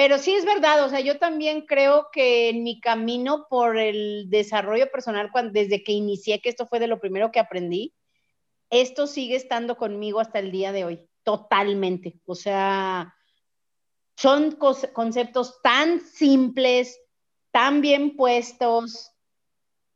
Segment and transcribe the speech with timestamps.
[0.00, 4.30] Pero sí es verdad, o sea, yo también creo que en mi camino por el
[4.30, 7.94] desarrollo personal, cuando, desde que inicié, que esto fue de lo primero que aprendí,
[8.70, 12.18] esto sigue estando conmigo hasta el día de hoy, totalmente.
[12.24, 13.14] O sea,
[14.16, 16.98] son conceptos tan simples,
[17.50, 19.12] tan bien puestos,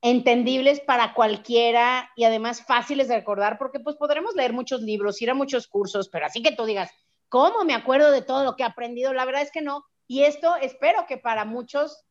[0.03, 5.31] entendibles para cualquiera y además fáciles de recordar, porque pues podremos leer muchos libros, ir
[5.31, 6.91] a muchos cursos, pero así que tú digas,
[7.31, 9.15] ¿cómo me acuerdo de todo lo que he aprendido?
[9.15, 9.83] La verdad es que no.
[10.07, 12.05] Y esto espero que para muchos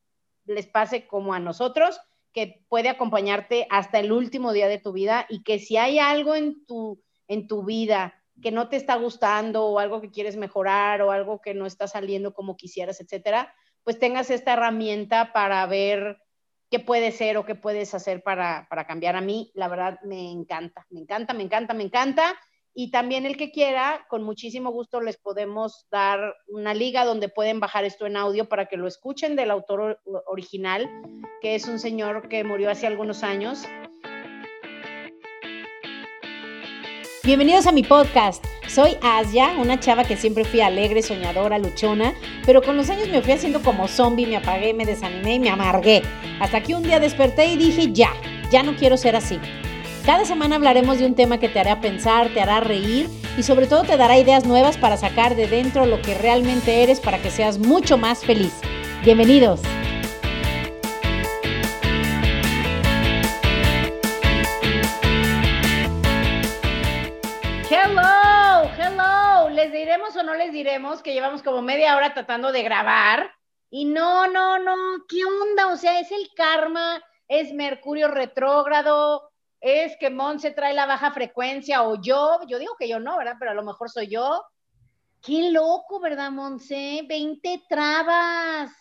[0.46, 2.00] les pase como a nosotros,
[2.34, 6.36] que puede acompañarte hasta el último día de tu vida y que si hay algo
[6.36, 11.02] en tu, en tu vida que no te está gustando o algo que quieres mejorar
[11.02, 13.54] o algo que no está saliendo como quisieras, etcétera,
[13.84, 16.18] pues tengas esta herramienta para ver
[16.72, 19.16] qué puede ser o qué puedes hacer para, para cambiar.
[19.16, 22.34] A mí, la verdad, me encanta, me encanta, me encanta, me encanta.
[22.76, 27.60] Y también el que quiera, con muchísimo gusto les podemos dar una liga donde pueden
[27.60, 30.90] bajar esto en audio para que lo escuchen del autor original,
[31.40, 33.64] que es un señor que murió hace algunos años.
[37.24, 38.44] Bienvenidos a mi podcast.
[38.68, 43.22] Soy Asia, una chava que siempre fui alegre, soñadora, luchona, pero con los años me
[43.22, 46.02] fui haciendo como zombie, me apagué, me desanimé y me amargué.
[46.40, 48.10] Hasta que un día desperté y dije, ya,
[48.52, 49.40] ya no quiero ser así.
[50.06, 53.68] Cada semana hablaremos de un tema que te hará pensar, te hará reír y sobre
[53.68, 57.32] todo te dará ideas nuevas para sacar de dentro lo que realmente eres para que
[57.32, 58.54] seas mucho más feliz.
[59.06, 59.62] Bienvenidos.
[67.72, 69.50] Hello, hello.
[69.52, 73.32] ¿Les diremos o no les diremos que llevamos como media hora tratando de grabar?
[73.70, 74.76] Y no, no, no,
[75.08, 75.68] ¿qué onda?
[75.68, 79.33] O sea, es el karma, es Mercurio retrógrado,
[79.64, 83.38] es que Monse trae la baja frecuencia o yo, yo digo que yo no, ¿verdad?
[83.40, 84.44] Pero a lo mejor soy yo.
[85.22, 87.06] Qué loco, ¿verdad, Monse?
[87.08, 88.72] 20 trabas.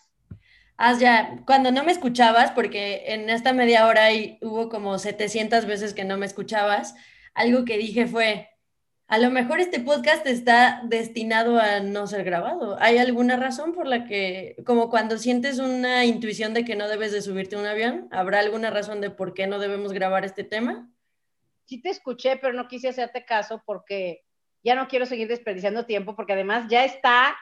[0.76, 4.08] Haz ya, cuando no me escuchabas, porque en esta media hora
[4.40, 6.96] hubo como 700 veces que no me escuchabas,
[7.32, 8.48] algo que dije fue,
[9.12, 12.78] a lo mejor este podcast está destinado a no ser grabado.
[12.80, 17.12] ¿Hay alguna razón por la que, como cuando sientes una intuición de que no debes
[17.12, 20.44] de subirte a un avión, ¿habrá alguna razón de por qué no debemos grabar este
[20.44, 20.90] tema?
[21.66, 24.24] Sí te escuché, pero no quise hacerte caso porque
[24.64, 27.36] ya no quiero seguir desperdiciando tiempo, porque además ya está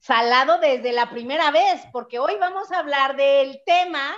[0.00, 4.12] salado desde la primera vez, porque hoy vamos a hablar del tema,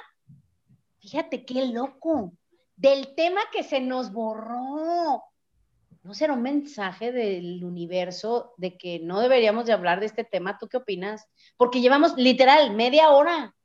[1.00, 2.32] fíjate qué loco,
[2.76, 5.22] del tema que se nos borró
[6.04, 10.58] ¿no será un mensaje del universo de que no deberíamos de hablar de este tema?
[10.58, 11.26] ¿Tú qué opinas?
[11.56, 13.56] Porque llevamos literal media hora.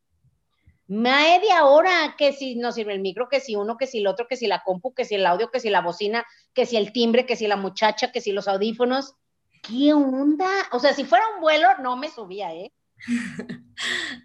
[0.87, 4.25] Media hora que si nos sirve el micro, que si uno, que si el otro,
[4.27, 6.93] que si la compu, que si el audio, que si la bocina, que si el
[6.93, 9.15] timbre, que si la muchacha, que si los audífonos.
[9.61, 10.49] ¿Qué onda?
[10.71, 12.71] O sea, si fuera un vuelo, no me subía, ¿eh?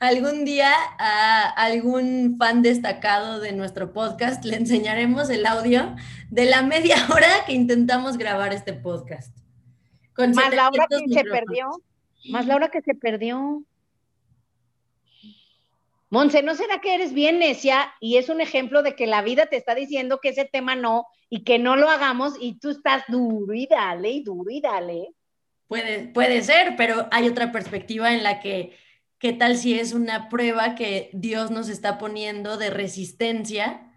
[0.01, 5.95] Algún día a algún fan destacado de nuestro podcast le enseñaremos el audio
[6.31, 9.37] de la media hora que intentamos grabar este podcast.
[10.17, 11.71] más la hora que se perdió.
[12.31, 13.65] Más la hora que se perdió.
[16.11, 19.47] Monse, ¿no será que eres bien necia y es un ejemplo de que la vida
[19.47, 23.03] te está diciendo que ese tema no y que no lo hagamos y tú estás
[23.09, 25.13] duro y dale y duro y dale?
[25.67, 28.77] Puede, puede ser, pero hay otra perspectiva en la que,
[29.19, 33.91] ¿qué tal si es una prueba que Dios nos está poniendo de resistencia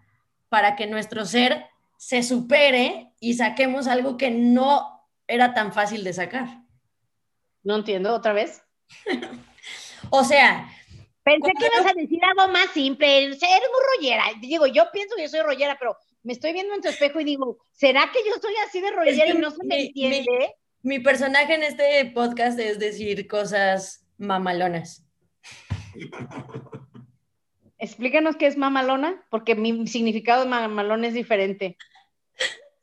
[0.48, 1.66] para que nuestro ser
[1.98, 6.62] se supere y saquemos algo que no era tan fácil de sacar?
[7.62, 8.62] No entiendo, otra vez.
[10.10, 10.68] o sea,
[11.28, 13.24] Pensé que ibas a decir algo más simple.
[13.24, 14.24] Eres muy rollera.
[14.40, 17.24] Digo, yo pienso que yo soy rollera, pero me estoy viendo en tu espejo y
[17.24, 20.54] digo, ¿será que yo soy así de rollera y no se me entiende?
[20.82, 25.04] Mi personaje en este podcast es decir cosas mamalonas.
[27.78, 31.76] Explícanos qué es mamalona, porque mi significado de mamalón es diferente.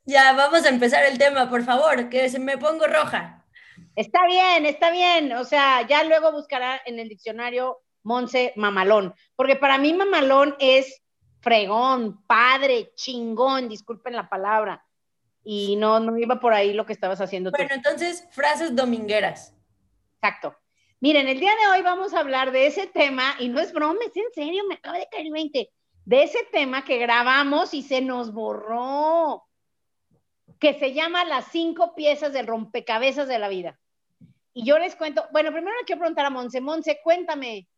[0.04, 3.46] Ya, vamos a empezar el tema, por favor, que se me pongo roja.
[3.94, 5.32] Está bien, está bien.
[5.32, 11.02] O sea, ya luego buscará en el diccionario Monse mamalón, porque para mí mamalón es
[11.40, 14.85] fregón, padre, chingón, disculpen la palabra
[15.48, 19.54] y no, no iba por ahí lo que estabas haciendo bueno, entonces, frases domingueras.
[20.20, 20.56] Exacto.
[20.98, 24.00] Miren, el día de hoy vamos a hablar de ese tema, y no es broma,
[24.04, 25.70] es en serio, me acaba de caer 20,
[26.04, 29.44] de ese tema que grabamos y se nos borró,
[30.58, 33.78] que se llama las cinco piezas del rompecabezas de la vida.
[34.52, 37.68] Y yo les cuento, bueno, primero le quiero preguntar a Monse, Monse, cuéntame,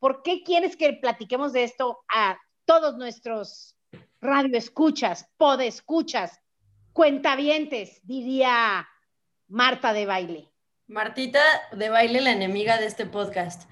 [0.00, 3.76] ¿por qué quieres que platiquemos de esto a todos nuestros
[4.20, 6.40] radioescuchas, podescuchas,
[6.92, 8.88] cuentavientes, diría
[9.48, 10.48] Marta de baile.
[10.86, 11.40] Martita
[11.72, 13.68] de baile, la enemiga de este podcast.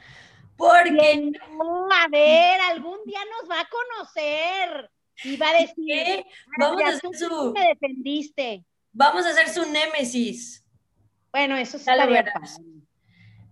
[0.56, 1.32] Porque.
[1.52, 4.90] No, a ver, algún día nos va a conocer
[5.24, 6.24] y va a decir.
[6.58, 7.52] Vamos a hacer su.
[7.52, 8.64] Me defendiste.
[8.92, 10.64] Vamos a hacer su némesis.
[11.30, 12.24] Bueno, eso sí está bien.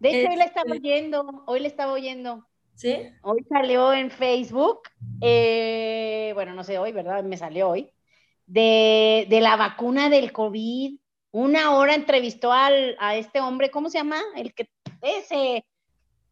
[0.01, 2.49] De hecho, hoy le estaba este oyendo, hoy le estaba oyendo.
[2.75, 3.09] ¿Sí?
[3.23, 4.81] Hoy salió en Facebook,
[5.23, 7.25] eh, bueno, no sé hoy, ¿verdad?
[7.25, 7.91] Me salió hoy,
[8.47, 10.97] de, de la vacuna del COVID
[11.37, 14.23] una hora entrevistó al, a este hombre, ¿cómo se llama?
[14.37, 14.71] El que,
[15.03, 15.67] ese,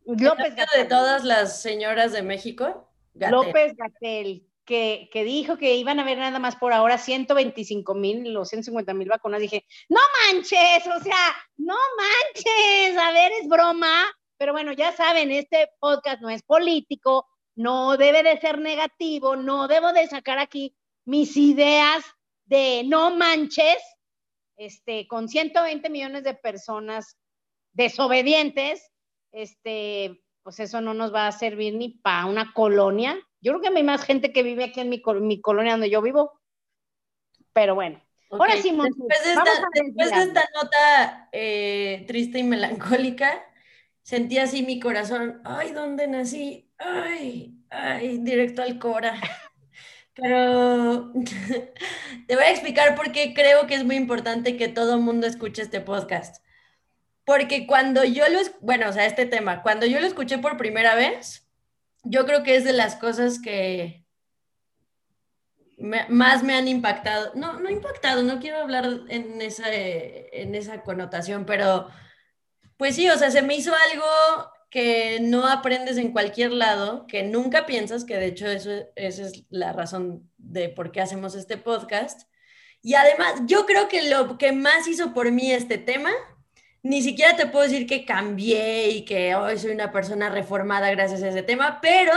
[0.07, 0.83] López Gatel.
[0.83, 2.91] de todas las señoras de México?
[3.13, 8.35] López Gatel, que, que, dijo que iban a haber nada más por ahora 125 mil
[8.35, 9.43] o 150 mil vacunas.
[9.43, 14.07] Dije, no manches, o sea, no manches, a ver, es broma.
[14.39, 19.69] Pero bueno, ya saben, este podcast no es político, no debe de ser negativo, no
[19.69, 20.75] debo de sacar aquí
[21.05, 22.05] mis ideas
[22.47, 23.79] de no manches,
[24.57, 27.17] este, con 120 millones de personas
[27.73, 28.91] desobedientes,
[29.33, 33.17] este, pues eso no nos va a servir ni para una colonia.
[33.41, 35.01] Yo creo que hay más gente que vive aquí en mi,
[35.41, 36.41] colonia donde yo vivo.
[37.53, 43.45] Pero bueno, ahora sí, después, de esta, de esta, nota eh, triste y melancólica,
[44.03, 46.71] sentí así mi corazón, ay, ¿dónde nací?
[46.79, 49.15] Ay, ay, directo al Cora.
[50.15, 51.13] Pero
[52.27, 55.63] te voy a explicar por qué creo que es muy importante que todo mundo escuche
[55.63, 56.43] este podcast.
[57.25, 60.95] Porque cuando yo lo, bueno, o sea, este tema, cuando yo lo escuché por primera
[60.95, 61.49] vez,
[62.03, 64.05] yo creo que es de las cosas que
[66.09, 67.33] más me han impactado.
[67.35, 71.89] No, no impactado, no quiero hablar en esa, en esa connotación, pero
[72.77, 74.05] pues sí, o sea, se me hizo algo
[74.75, 79.45] que no aprendes en cualquier lado, que nunca piensas, que de hecho eso, esa es
[79.49, 82.23] la razón de por qué hacemos este podcast.
[82.83, 86.11] Y además, yo creo que lo que más hizo por mí este tema,
[86.83, 91.23] ni siquiera te puedo decir que cambié y que hoy soy una persona reformada gracias
[91.23, 92.13] a ese tema, pero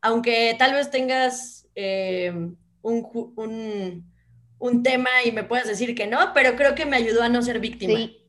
[0.00, 2.32] aunque tal vez tengas eh,
[2.80, 4.10] un, un,
[4.58, 7.42] un, tema y me puedas decir que no, pero creo que me ayudó a no
[7.42, 7.98] ser víctima.
[7.98, 8.25] Sí.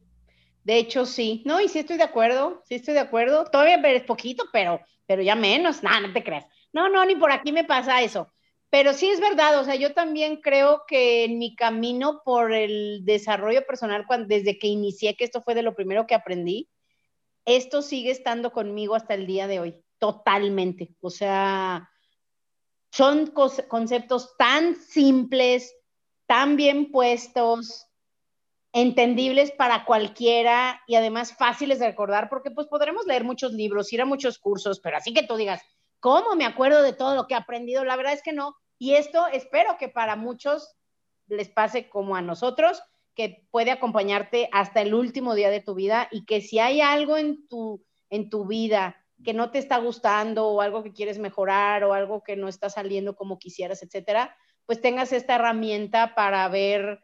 [0.67, 1.43] De hecho, sí.
[1.45, 3.45] No, y sí estoy de acuerdo, sí estoy de acuerdo.
[3.45, 5.81] Todavía es poquito, pero, pero ya menos.
[5.81, 6.45] No, no te creas.
[6.73, 8.27] No, no, ni por aquí me pasa eso.
[8.69, 13.05] Pero sí es verdad, o sea, yo también creo que en mi camino por el
[13.05, 16.67] desarrollo personal, cuando, desde que inicié, que esto fue de lo primero que aprendí,
[17.45, 20.89] esto sigue estando conmigo hasta el día de hoy, totalmente.
[20.99, 21.89] O sea,
[22.91, 23.27] son
[23.69, 25.73] conceptos tan simples,
[26.25, 27.86] tan bien puestos,
[28.77, 34.01] entendibles para cualquiera y además fáciles de recordar, porque pues podremos leer muchos libros, ir
[34.01, 35.63] a muchos cursos, pero así que tú digas,
[35.99, 37.83] ¿cómo me acuerdo de todo lo que he aprendido?
[37.85, 38.55] La verdad es que no.
[38.77, 40.75] Y esto espero que para muchos
[41.25, 42.83] les pase como a nosotros,
[43.15, 47.17] que puede acompañarte hasta el último día de tu vida y que si hay algo
[47.17, 48.95] en tu, en tu vida
[49.25, 52.69] que no te está gustando o algo que quieres mejorar o algo que no está
[52.69, 54.37] saliendo como quisieras, etcétera,
[54.67, 56.99] pues tengas esta herramienta para ver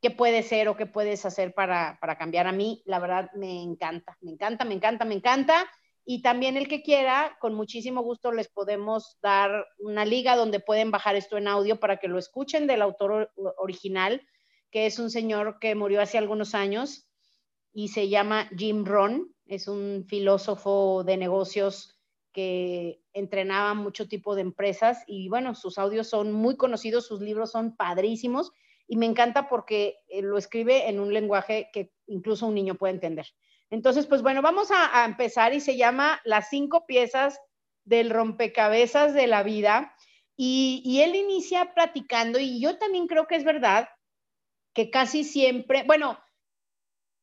[0.00, 2.82] qué puede ser o qué puedes hacer para, para cambiar a mí.
[2.84, 5.66] La verdad me encanta, me encanta, me encanta, me encanta.
[6.04, 10.92] Y también el que quiera, con muchísimo gusto les podemos dar una liga donde pueden
[10.92, 14.22] bajar esto en audio para que lo escuchen del autor original,
[14.70, 17.08] que es un señor que murió hace algunos años
[17.72, 19.34] y se llama Jim Ron.
[19.46, 21.98] Es un filósofo de negocios
[22.32, 27.50] que entrenaba mucho tipo de empresas y bueno, sus audios son muy conocidos, sus libros
[27.50, 28.52] son padrísimos
[28.88, 32.94] y me encanta porque eh, lo escribe en un lenguaje que incluso un niño puede
[32.94, 33.26] entender.
[33.70, 37.40] Entonces, pues bueno, vamos a, empezar y se llama Las cinco piezas
[37.84, 39.94] del rompecabezas de la vida.
[40.36, 43.88] Y, él inicia platicando, y yo también creo que es verdad
[44.74, 46.20] que casi siempre, bueno,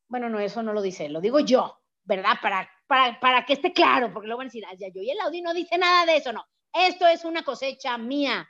[0.08, 2.34] bueno, no, eso no lo dice, lo digo yo, ¿verdad?
[2.42, 5.10] Para, para, para que esté claro, porque luego van a decir, ah, ya yo, y
[5.10, 6.44] el Audi no dice nada de eso, no.
[6.72, 8.48] Esto es una cosecha mía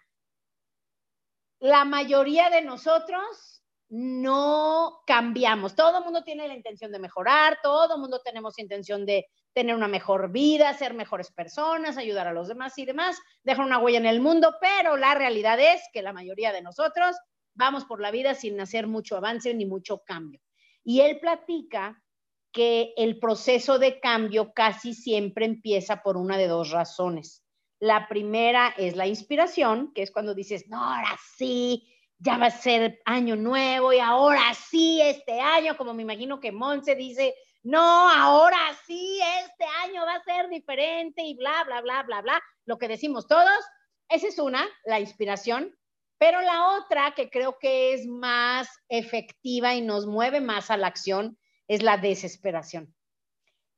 [1.60, 5.74] la mayoría de nosotros no cambiamos.
[5.74, 9.74] Todo el mundo tiene la intención de mejorar, todo el mundo tenemos intención de tener
[9.76, 13.98] una mejor vida, ser mejores personas, ayudar a los demás y demás, dejar una huella
[13.98, 17.16] en el mundo, pero la realidad es que la mayoría de nosotros
[17.54, 20.40] vamos por la vida sin hacer mucho avance ni mucho cambio.
[20.82, 22.02] Y él platica
[22.50, 27.43] que el proceso de cambio casi siempre empieza por una de dos razones.
[27.84, 31.86] La primera es la inspiración, que es cuando dices, no, ahora sí,
[32.18, 36.50] ya va a ser año nuevo y ahora sí, este año, como me imagino que
[36.50, 42.02] Monse dice, no, ahora sí, este año va a ser diferente y bla, bla, bla,
[42.04, 43.62] bla, bla, lo que decimos todos.
[44.08, 45.76] Esa es una, la inspiración,
[46.16, 50.86] pero la otra que creo que es más efectiva y nos mueve más a la
[50.86, 51.36] acción
[51.68, 52.94] es la desesperación.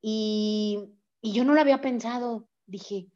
[0.00, 2.48] Y, y yo no lo había pensado.
[2.66, 3.06] Dije,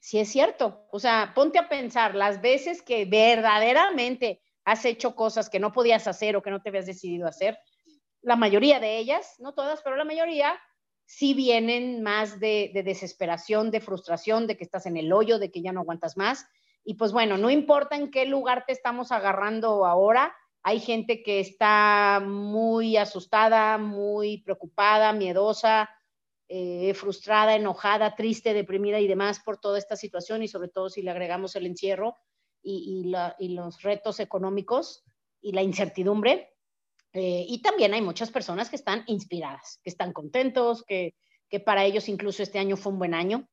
[0.00, 0.86] sí es cierto.
[0.90, 6.06] O sea, ponte a pensar las veces que verdaderamente has hecho cosas que no podías
[6.06, 7.58] hacer o que no te habías decidido hacer.
[8.22, 10.58] La mayoría de ellas, no todas, pero la mayoría,
[11.04, 15.60] sí vienen más de desesperación, de frustración, de que estás en el hoyo, de que
[15.60, 16.46] ya no aguantas más.
[16.82, 21.40] Y pues bueno, no importa en qué lugar te estamos agarrando ahora, hay gente que
[21.40, 25.90] está muy asustada, muy preocupada, miedosa,
[26.56, 31.02] eh, frustrada, enojada, triste, deprimida y demás por toda esta situación y sobre todo si
[31.02, 32.16] le agregamos el encierro
[32.62, 35.02] y, los retos económicos
[35.40, 36.54] y la incertidumbre.
[37.12, 41.16] Eh, y también hay muchas personas que están inspiradas, que están contentos, que,
[41.64, 43.48] para ellos incluso este año fue un buen año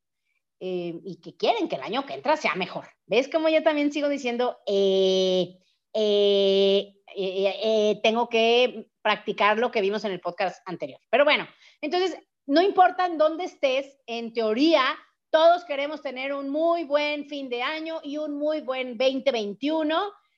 [0.59, 2.85] eh, y que quieren que el año que entra sea mejor.
[3.07, 4.59] ¿Ves cómo yo también sigo diciendo,
[8.03, 10.99] tengo que practicar lo que vimos en el podcast anterior?
[11.09, 11.47] Pero bueno,
[11.81, 12.15] entonces
[12.51, 14.83] no importa en dónde estés, en teoría,
[15.29, 19.97] todos queremos tener un muy buen fin de año y un muy buen 2021.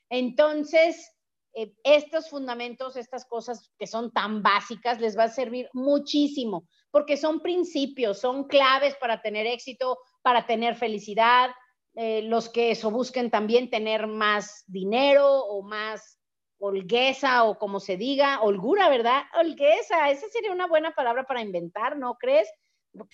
[0.10, 1.12] Entonces,
[1.56, 7.18] eh, estos fundamentos, estas cosas que son tan básicas, les va a servir muchísimo, porque
[7.18, 11.50] son principios, son claves para tener éxito, para tener felicidad.
[11.96, 16.20] Eh, los que eso busquen también tener más dinero o más
[16.66, 19.24] holguesa o como se diga, holgura, ¿verdad?
[19.38, 22.50] Holguesa, esa sería una buena palabra para inventar, ¿no crees?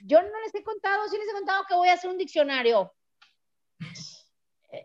[0.04, 2.94] Yo no les he contado, sí les he contado que voy a hacer un diccionario.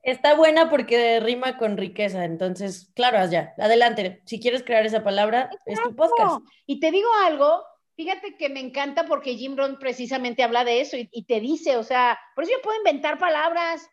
[0.03, 4.23] Está buena porque rima con riqueza, entonces, claro, ya, adelante.
[4.25, 6.41] Si quieres crear esa palabra, es tu podcast.
[6.65, 7.63] Y te digo algo,
[7.97, 11.77] fíjate que me encanta porque Jim Rohn precisamente habla de eso y, y te dice,
[11.77, 13.87] o sea, por eso yo puedo inventar palabras,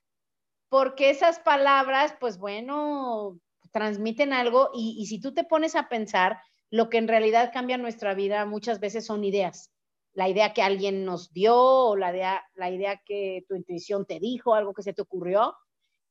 [0.69, 3.37] porque esas palabras, pues bueno,
[3.71, 8.13] transmiten algo y, si tú te pones a pensar, lo que en realidad cambia nuestra
[8.13, 9.71] vida muchas veces son ideas.
[10.13, 14.19] La idea que alguien nos dio o la idea, la idea que tu intuición te
[14.19, 15.55] dijo, algo que se te ocurrió.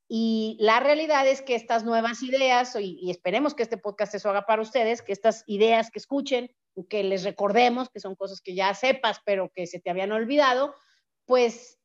[0.09, 4.31] Y la realidad es que estas nuevas ideas, y, y esperemos que este podcast eso
[4.31, 6.51] haga para ustedes, que estas ideas que escuchen,
[6.89, 10.75] que les recordemos, que son cosas que ya sepas, pero que se te habían olvidado,
[11.27, 11.79] pues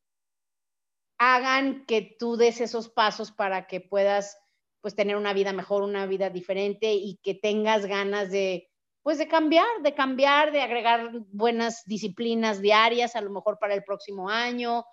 [1.18, 4.38] hagan que tú des esos pasos para que puedas
[4.86, 8.70] pues tener una vida mejor, una vida diferente y que tengas ganas de,
[9.02, 13.84] pues de cambiar, de cambiar, de agregar buenas disciplinas diarias, a lo mejor para el
[13.84, 14.86] próximo año,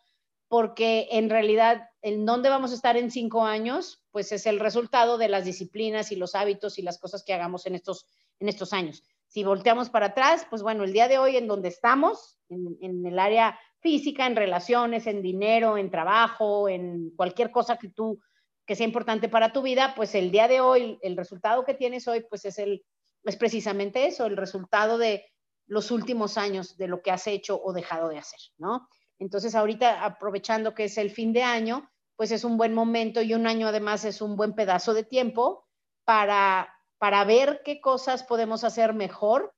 [0.49, 5.19] porque en realidad, en dónde vamos a estar en cinco años, pues es el resultado
[5.19, 8.07] de las disciplinas y los hábitos y las cosas que hagamos en estos,
[8.41, 9.03] en estos años.
[9.27, 13.05] Si volteamos para atrás, pues bueno, el día de hoy en donde estamos, en, en
[13.05, 18.19] el área física, en relaciones, en dinero, en trabajo, en cualquier cosa que tú
[18.67, 22.07] que sea importante para tu vida, pues el día de hoy, el resultado que tienes
[22.09, 22.85] hoy, pues es, el,
[23.25, 25.27] es precisamente eso, el resultado de
[25.67, 28.89] los últimos años de lo que has hecho o dejado de hacer, ¿no?
[29.19, 33.35] Entonces, ahorita aprovechando que es el fin de año, pues es un buen momento y
[33.35, 35.67] un año además es un buen pedazo de tiempo
[36.05, 39.55] para, para ver qué cosas podemos hacer mejor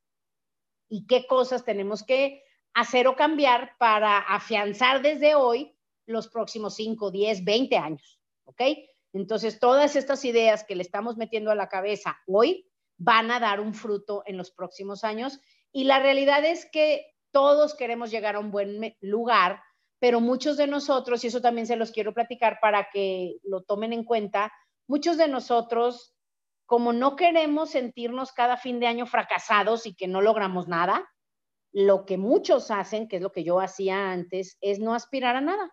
[0.89, 2.43] y qué cosas tenemos que
[2.75, 8.63] hacer o cambiar para afianzar desde hoy los próximos 5, 10, 20 años, ¿ok?
[9.15, 12.69] Entonces, todas estas ideas que le estamos metiendo a la cabeza hoy
[12.99, 15.41] van a dar un fruto en los próximos años
[15.73, 19.63] y la realidad es que todos queremos llegar a un buen lugar,
[20.01, 23.93] pero muchos de nosotros, y eso también se los quiero platicar para que lo tomen
[23.93, 24.53] en cuenta,
[24.89, 26.15] muchos de nosotros,
[26.67, 31.09] como no queremos sentirnos cada fin de año fracasados y que no logramos nada,
[31.73, 35.41] lo que muchos hacen, que es lo que yo hacía antes, es no aspirar a
[35.41, 35.73] nada.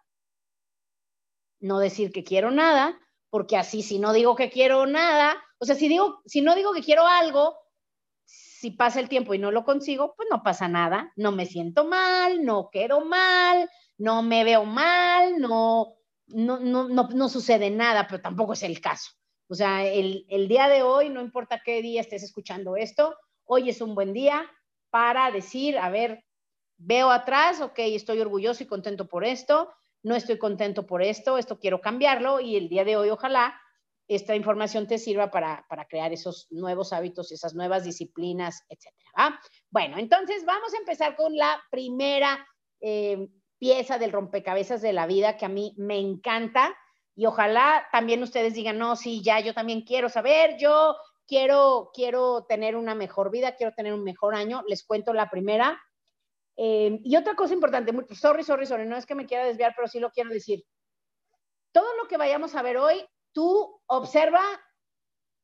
[1.60, 3.00] No decir que quiero nada,
[3.32, 6.74] porque así si no digo que quiero nada, o sea, si digo, si no digo
[6.74, 7.58] que quiero algo,
[8.26, 11.88] si pasa el tiempo y no lo consigo, pues no pasa nada, no me siento
[11.88, 15.96] mal, no quedo mal, no me veo mal, no,
[16.28, 19.12] no, no, no, sucede nada, pero tampoco es el caso.
[19.48, 23.70] O sea, el, el día de hoy, no importa qué día estés escuchando esto, hoy
[23.70, 24.46] es un buen día
[24.90, 26.26] para decir, a ver,
[26.78, 29.72] veo atrás, ok, estoy orgulloso y contento por esto,
[30.04, 33.60] no estoy contento por esto, esto quiero cambiarlo y el día de hoy ojalá
[34.08, 39.40] esta información te sirva para, crear esos nuevos hábitos, esas nuevas disciplinas, etcétera.
[39.70, 42.46] Bueno, entonces vamos a empezar con la primera
[42.82, 46.76] eh, pieza del rompecabezas de la vida que a mí me encanta
[47.16, 50.96] y ojalá también ustedes digan, no, sí, ya yo también quiero saber, yo
[51.28, 54.64] quiero, quiero tener una mejor vida, quiero tener un mejor año.
[54.68, 55.82] Les cuento la primera,
[56.64, 59.88] eh, y otra cosa importante, sorry, sorry, sorry, no es que me quiera desviar, pero
[59.88, 60.64] sí lo quiero decir.
[61.72, 64.44] Todo lo que vayamos a ver hoy, tú observa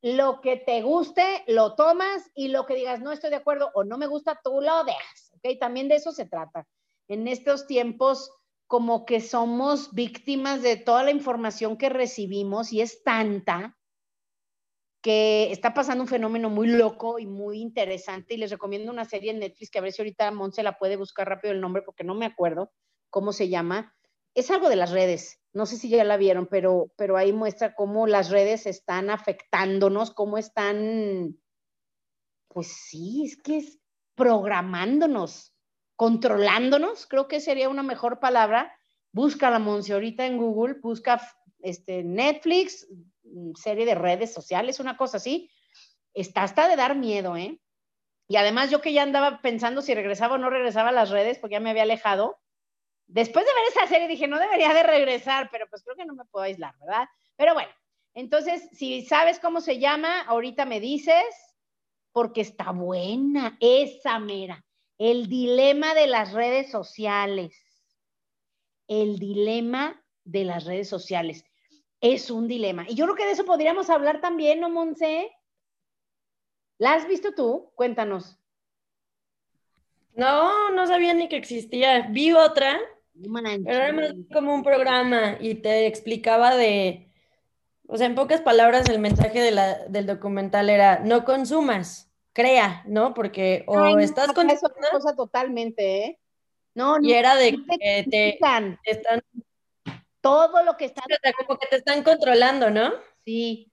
[0.03, 3.83] lo que te guste, lo tomas y lo que digas, no estoy de acuerdo o
[3.83, 5.57] no me gusta, tú lo dejas, ¿ok?
[5.59, 6.67] También de eso se trata.
[7.07, 8.31] En estos tiempos,
[8.67, 13.76] como que somos víctimas de toda la información que recibimos y es tanta
[15.07, 19.31] que está pasando un fenómeno muy loco y muy interesante y les recomiendo una serie
[19.31, 22.03] en Netflix que a ver si ahorita Monse la puede buscar rápido el nombre porque
[22.03, 22.73] no me acuerdo
[23.09, 23.95] cómo se llama.
[24.33, 27.73] Es algo de las redes, no sé si ya la vieron, pero, pero ahí muestra
[27.73, 31.37] cómo las redes están afectándonos, cómo están,
[32.49, 33.79] pues sí, es que es
[34.15, 35.55] programándonos,
[35.95, 38.77] controlándonos, creo que sería una mejor palabra.
[39.13, 41.21] Busca la Monse ahorita en Google, busca
[41.69, 42.87] este, Netflix,
[43.23, 45.49] mm, serie de redes sociales, una cosa así.
[46.13, 47.59] Está hasta de dar miedo, ¿eh?
[48.27, 51.39] Y además yo que ya andaba pensando si regresaba o no regresaba a las redes,
[51.39, 52.39] porque ya me había alejado,
[53.07, 56.13] después de ver esa serie dije, no debería de regresar, pero pues creo que no
[56.13, 57.07] me puedo aislar, ¿verdad?
[57.37, 57.71] Pero bueno,
[58.13, 61.23] entonces, si sabes cómo se llama, ahorita me dices,
[62.11, 64.65] porque está buena, esa mera.
[64.97, 67.55] El dilema de las redes sociales.
[68.87, 71.45] El dilema de las redes sociales.
[72.01, 72.85] Es un dilema.
[72.87, 75.31] Y yo creo que de eso podríamos hablar también, ¿no, Monse?
[76.77, 77.71] ¿La has visto tú?
[77.75, 78.37] Cuéntanos.
[80.13, 82.07] No, no sabía ni que existía.
[82.09, 82.79] Vi otra
[83.63, 87.09] pero era más como un programa y te explicaba de,
[87.87, 92.83] o sea, en pocas palabras el mensaje de la, del documental era, no consumas, crea,
[92.85, 93.13] ¿no?
[93.13, 94.49] Porque o estás con...
[94.49, 96.19] Eso es cosa totalmente, ¿eh?
[96.75, 98.37] No, y era de que te,
[98.83, 99.23] están...
[100.21, 101.05] Todo lo que están...
[101.37, 102.93] como que te están controlando, ¿no?
[103.25, 103.71] Sí.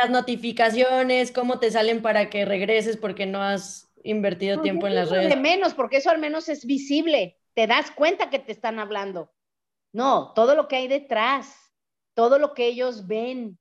[0.00, 5.10] Las notificaciones, cómo te salen para que regreses porque no has invertido tiempo en las
[5.10, 5.28] redes.
[5.28, 9.32] De menos, porque eso al menos es visible te das cuenta que te están hablando.
[9.92, 11.72] No, todo lo que hay detrás,
[12.14, 13.58] todo lo que ellos ven.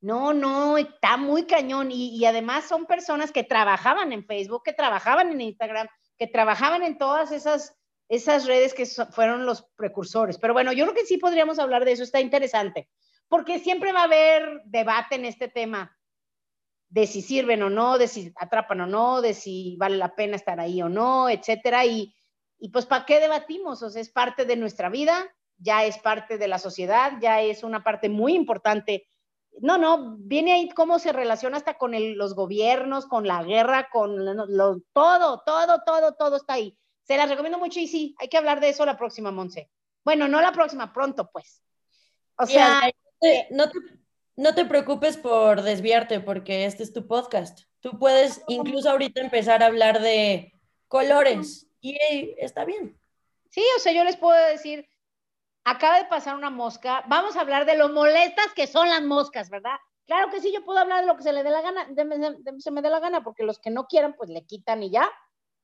[0.00, 1.90] No, no, está muy cañón.
[1.92, 5.86] Y, además son personas que trabajaban en Facebook, que trabajaban en Instagram,
[6.18, 7.76] que trabajaban en todas esas,
[8.08, 10.38] esas redes que fueron los precursores.
[10.38, 12.88] Pero bueno, yo creo que sí podríamos hablar de eso, está interesante,
[13.28, 15.96] porque siempre va a haber debate en este tema
[16.88, 20.36] de si sirven o no, de si atrapan o no, de si vale la pena
[20.36, 21.84] estar ahí o no, etcétera.
[21.84, 22.14] Y,
[22.58, 23.82] y pues, ¿para qué debatimos?
[23.82, 27.64] O sea, es parte de nuestra vida, ya es parte de la sociedad, ya es
[27.64, 29.08] una parte muy importante.
[29.60, 34.24] No, no, viene ahí cómo se relaciona hasta con los gobiernos, con la guerra, con
[34.24, 36.78] lo, todo, todo, todo, todo está ahí.
[37.06, 39.70] Se las recomiendo mucho y sí, hay que hablar de eso la próxima, Monse.
[40.04, 41.62] Bueno, no la próxima, pronto, pues.
[42.36, 42.90] O sea,
[43.50, 43.78] no, te,
[44.36, 47.60] no te preocupes por desviarte porque este es tu podcast.
[47.80, 50.52] Tú puedes incluso ahorita empezar a hablar de
[50.88, 51.96] colores, y
[52.38, 52.98] está bien.
[53.50, 54.88] Sí, o sea, yo les puedo decir,
[55.64, 59.48] acaba de pasar una mosca, vamos a hablar de lo molestas que son las moscas,
[59.50, 59.76] ¿verdad?
[60.06, 61.88] Claro que sí, yo puedo hablar de lo que se le dé la gana,
[62.58, 65.10] se me dé la gana, porque los que no quieran, pues le quitan y ya.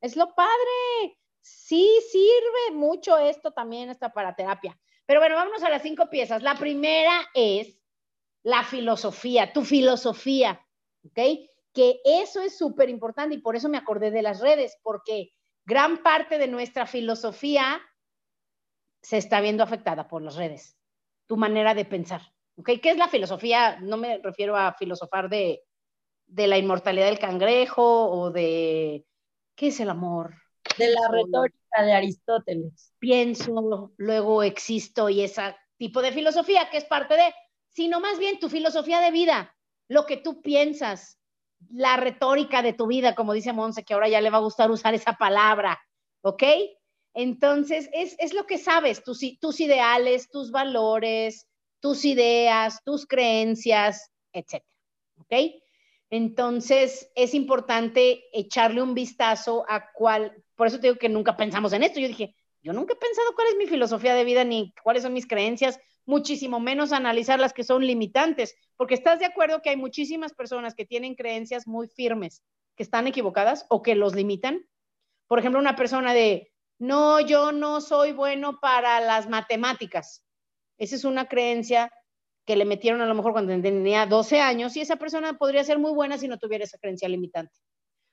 [0.01, 1.17] Es lo padre.
[1.43, 4.79] Sí, sirve mucho esto también, está para terapia.
[5.07, 6.43] Pero bueno, vámonos a las cinco piezas.
[6.43, 7.79] La primera es
[8.45, 10.65] la filosofía, tu filosofía,
[11.05, 11.49] ¿ok?
[11.73, 15.33] Que eso es súper importante y por eso me acordé de las redes, porque
[15.65, 17.81] gran parte de nuestra filosofía
[19.03, 20.79] se está viendo afectada por las redes,
[21.27, 22.23] tu manera de pensar.
[22.57, 22.79] ¿okay?
[22.79, 23.81] ¿Qué es la filosofía?
[23.81, 25.63] No me refiero a filosofar de,
[26.27, 29.07] de la inmortalidad del cangrejo o de,
[29.57, 30.42] ¿qué es el amor?
[30.79, 32.93] De la retórica de Aristóteles.
[32.99, 37.35] Pienso, luego existo y ese tipo de filosofía que es parte de,
[37.69, 39.55] sino más bien tu filosofía de vida,
[39.89, 41.19] lo que tú piensas,
[41.71, 44.71] la retórica de tu vida, como dice Monse, que ahora ya le va a gustar
[44.71, 45.81] usar esa palabra,
[46.23, 46.43] ¿ok?
[47.15, 51.47] Entonces, es, lo que sabes, tus, tus ideales, tus valores,
[51.81, 54.73] tus ideas, tus creencias, etcétera,
[55.17, 55.35] ¿ok?
[56.11, 61.73] Entonces, es importante echarle un vistazo a cuál, por eso te digo que nunca pensamos
[61.73, 61.99] en esto.
[61.99, 65.13] Yo dije, yo nunca he pensado cuál es mi filosofía de vida ni cuáles son
[65.13, 69.77] mis creencias, muchísimo menos analizar las que son limitantes, porque estás de acuerdo que hay
[69.77, 72.45] muchísimas personas que tienen creencias muy firmes,
[72.77, 74.65] que están equivocadas o que los limitan.
[75.27, 80.25] Por ejemplo, una persona de, no, yo no soy bueno para las matemáticas.
[80.79, 81.91] Esa es una creencia
[82.47, 85.81] que le metieron a lo mejor cuando tenía 12 años y esa persona podría ser
[85.81, 87.59] muy buena si no tuviera esa creencia limitante.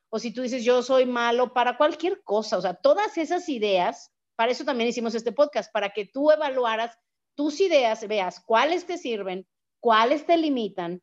[0.10, 4.12] O si tú dices, yo soy malo para cualquier cosa, o sea, todas esas ideas,
[4.36, 6.98] para eso también hicimos este podcast, para que tú evaluaras
[7.36, 9.48] tus ideas, veas cuáles te sirven,
[9.80, 11.02] cuáles te limitan,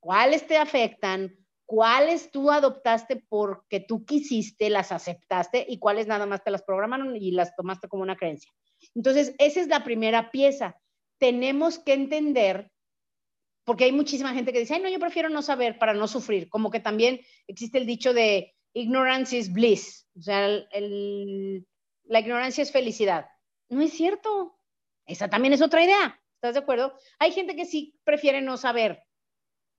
[0.00, 1.34] cuáles te afectan,
[1.64, 7.16] cuáles tú adoptaste porque tú quisiste, las aceptaste y cuáles nada más te las programaron
[7.16, 8.50] y las tomaste como una creencia.
[8.94, 10.76] Entonces, esa es la primera pieza.
[11.18, 12.72] Tenemos que entender
[13.70, 16.48] porque hay muchísima gente que dice, ay, no, yo prefiero no saber para no sufrir,
[16.48, 22.72] como que también existe el dicho de ignorance is bliss, o sea, la ignorancia es
[22.72, 23.28] felicidad.
[23.68, 24.58] No es cierto,
[25.06, 26.94] esa también es otra idea, ¿estás de acuerdo?
[27.20, 29.04] Hay gente que sí prefiere no saber,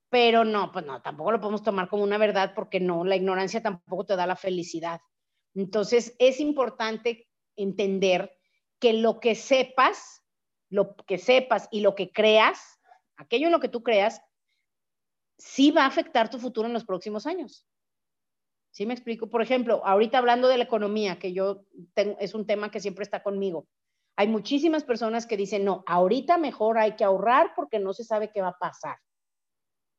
[0.08, 3.62] pero no, pues no, tampoco lo podemos tomar como una verdad porque no, la ignorancia
[3.62, 5.02] tampoco te da la felicidad.
[5.54, 8.38] Entonces, es importante entender
[8.80, 10.22] que lo que sepas,
[10.70, 12.78] lo que sepas y lo que creas,
[13.16, 14.22] aquello en lo que tú creas,
[15.38, 17.66] sí va a afectar tu futuro en los próximos años.
[18.70, 19.28] ¿Sí me explico?
[19.28, 23.02] Por ejemplo, ahorita hablando de la economía, que yo tengo, es un tema que siempre
[23.02, 23.68] está conmigo.
[24.16, 28.30] Hay muchísimas personas que dicen, no, ahorita mejor hay que ahorrar porque no se sabe
[28.32, 28.96] qué va a pasar.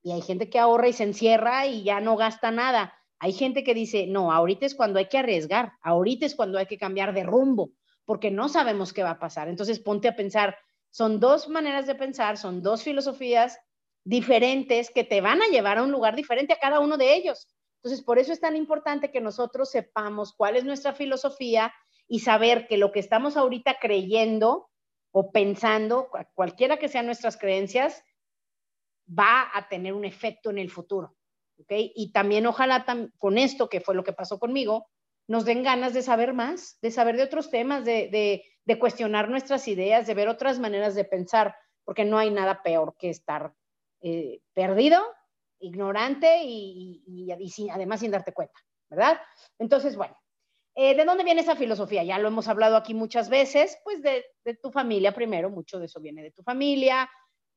[0.02, 2.94] Y hay gente que ahorra y se encierra y ya no gasta nada.
[3.20, 6.66] Hay gente que dice, no, ahorita es cuando hay que arriesgar, ahorita es cuando hay
[6.66, 7.72] que cambiar de rumbo,
[8.06, 9.48] porque no sabemos qué va a pasar.
[9.48, 10.58] Entonces ponte a pensar,
[10.94, 13.60] son dos maneras de pensar, son dos filosofías
[14.06, 17.48] diferentes que te van a llevar a un lugar diferente a cada uno de ellos.
[17.78, 21.74] Entonces, por eso es tan importante que nosotros sepamos cuál es nuestra filosofía
[22.08, 24.70] y saber que lo que estamos ahorita creyendo
[25.12, 28.04] o pensando, cualquiera que sean nuestras creencias,
[29.10, 31.16] va a tener un efecto en el futuro.
[31.58, 31.92] ¿okay?
[31.96, 32.86] Y también ojalá
[33.18, 34.86] con esto, que fue lo que pasó conmigo,
[35.28, 39.68] nos den ganas de saber más, de saber de otros temas, de, de cuestionar nuestras
[39.68, 43.54] ideas, de ver otras maneras de pensar, porque no hay nada peor que estar
[44.02, 45.02] eh, perdido,
[45.60, 47.32] ignorante y,
[47.72, 48.60] además sin darte cuenta,
[48.90, 49.18] ¿verdad?
[49.60, 50.14] Entonces, bueno,
[50.76, 52.04] eh, ¿de dónde viene esa filosofía?
[52.04, 54.26] Ya lo hemos hablado aquí muchas veces, pues de,
[54.62, 57.10] tu familia primero, mucho de eso viene de tu familia,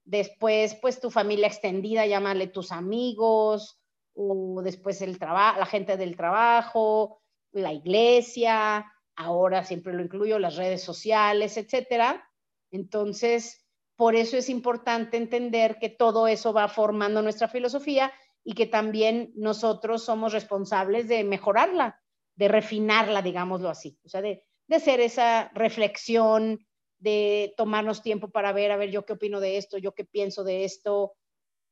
[0.05, 3.81] después pues tu familia extendida, llámale tus amigos,
[4.14, 7.20] o después el trabajo, la gente del trabajo,
[7.57, 12.29] la iglesia, ahora siempre lo incluyo, las redes sociales, etcétera.
[12.71, 13.66] Entonces,
[13.97, 18.12] por eso es importante entender que todo eso va formando nuestra filosofía
[18.45, 22.01] y que también nosotros somos responsables de mejorarla,
[22.37, 23.99] de refinarla, digámoslo así.
[24.05, 26.66] O sea, de, de hacer esa reflexión,
[26.99, 30.45] de tomarnos tiempo para ver, a ver, yo qué opino de esto, yo qué pienso
[30.45, 31.14] de esto,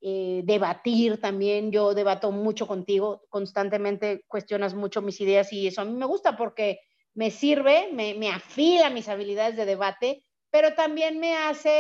[0.07, 1.73] eh, debatir también.
[1.73, 6.37] Yo debato mucho contigo, constantemente cuestionas mucho mis ideas y eso a mí me gusta
[6.37, 6.81] porque
[7.15, 11.71] me sirve, me, me afila mis habilidades de debate, pero también me hace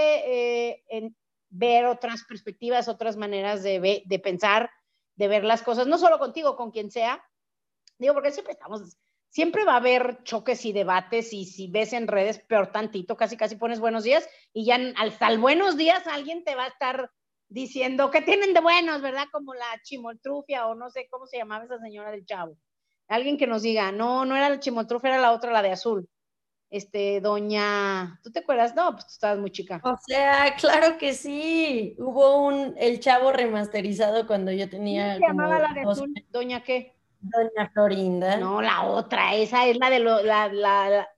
[0.88, 1.12] eh,
[1.50, 4.70] ver otras perspectivas, otras maneras de, pensar,
[5.16, 7.22] de ver las cosas, no solo contigo, con quien sea.
[7.98, 8.96] Digo, porque siempre estamos,
[9.28, 13.36] siempre va a haber choques y debates y si ves en redes peor tantito, casi
[13.36, 17.10] casi pones buenos días y ya al, al buenos días alguien te va a estar
[17.54, 19.28] diciendo que tienen de buenos, ¿verdad?
[19.30, 22.56] Como la chimoltrufia o no sé cómo se llamaba esa señora del chavo.
[23.06, 26.08] Alguien que nos diga, no, no era la chimoltrufia, era la otra, la de azul.
[26.68, 28.74] Este, doña, ¿tú te acuerdas?
[28.74, 29.80] No, pues tú estabas muy chica.
[29.84, 31.94] O sea, claro que sí.
[31.98, 35.14] Hubo un El Chavo remasterizado cuando yo tenía.
[35.14, 36.12] ¿Cómo se llamaba la de azul?
[36.30, 36.96] ¿Doña qué?
[37.20, 38.36] Doña Florinda.
[38.36, 41.08] No, la otra, esa es la de lo, la, la, la,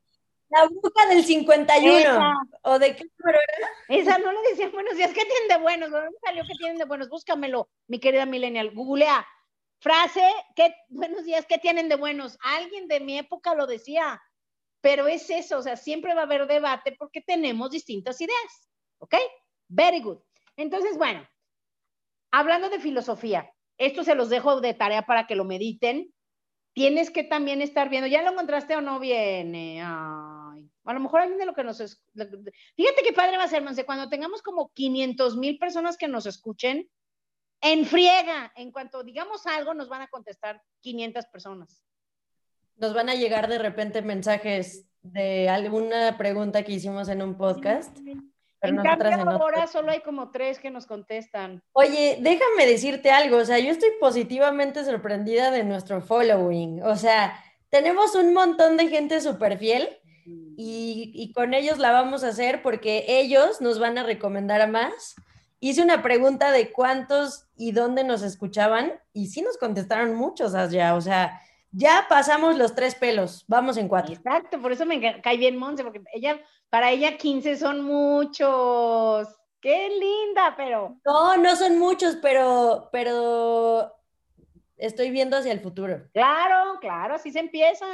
[0.49, 1.99] la bruja del 51.
[1.99, 2.33] Esa.
[2.63, 3.69] ¿O de qué número era?
[3.89, 5.13] Esa no le decían buenos días.
[5.13, 5.91] ¿Qué tienen de buenos?
[5.91, 7.09] ¿Dónde salió que tienen de buenos?
[7.09, 8.73] Búscamelo, mi querida Millennial.
[8.73, 9.27] Googlea.
[9.79, 10.23] Frase,
[10.55, 12.39] ¿qué, buenos días, ¿qué tienen de buenos?
[12.41, 14.21] Alguien de mi época lo decía,
[14.81, 19.15] pero es eso, o sea, siempre va a haber debate porque tenemos distintas ideas, ¿ok?
[19.69, 20.19] Very good.
[20.57, 21.29] Entonces, bueno,
[22.31, 26.13] hablando de filosofía, esto se los dejo de tarea para que lo mediten.
[26.77, 29.81] Tienes que también estar viendo, ¿ya lo encontraste o no viene?
[29.83, 31.79] Ay, a lo mejor alguien de lo que nos...
[31.79, 36.27] Fíjate qué padre va a ser, Monse, cuando tengamos como 500 mil personas que nos
[36.27, 36.87] escuchen,
[37.63, 38.53] en friega.
[38.57, 41.83] En cuanto digamos algo, nos van a contestar 500 personas.
[42.77, 47.97] Nos van a llegar de repente mensajes de alguna pregunta que hicimos en un podcast.
[48.71, 51.63] Pero en cambio, en ahora solo hay como tres que nos contestan.
[51.73, 56.83] Oye, déjame decirte algo, o sea, yo estoy positivamente sorprendida de nuestro following.
[56.83, 57.39] O sea,
[57.71, 59.89] tenemos un montón de gente súper fiel
[60.57, 64.67] y, y, con ellos la vamos a hacer porque ellos nos van a recomendar a
[64.67, 65.15] más
[65.61, 70.95] hice una pregunta de cuántos y dónde nos escuchaban y sí nos contestaron muchos, ya,
[70.95, 71.41] o sea,
[71.73, 74.15] ya pasamos los tres pelos, vamos en cuatro.
[74.15, 79.29] Exacto, por eso me cae bien Monse, porque ella, para ella 15 son muchos.
[79.61, 80.99] Qué linda, pero.
[81.05, 83.93] No, no son muchos, pero, pero
[84.77, 86.09] estoy viendo hacia el futuro.
[86.13, 87.87] Claro, claro, así se empieza.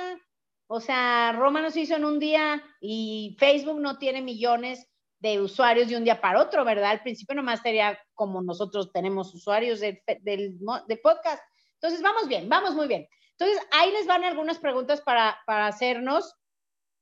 [0.67, 4.89] O sea, Roma nos hizo en un día y Facebook no tiene millones
[5.21, 6.91] de usuarios de un día para otro, ¿verdad?
[6.91, 10.59] Al principio nomás sería como nosotros tenemos usuarios del, del,
[11.03, 11.43] podcast.
[11.75, 13.07] Entonces, vamos bien, vamos muy bien.
[13.39, 16.35] Entonces, ahí les van algunas preguntas para, para hacernos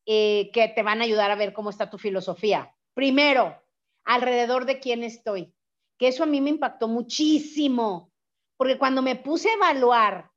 [0.07, 2.75] eh, que te van a ayudar a ver cómo está tu filosofía.
[2.95, 3.63] Primero,
[4.05, 5.55] alrededor de quién estoy.
[5.99, 8.11] que eso a mí me impactó muchísimo,
[8.57, 10.31] porque cuando me puse a evaluar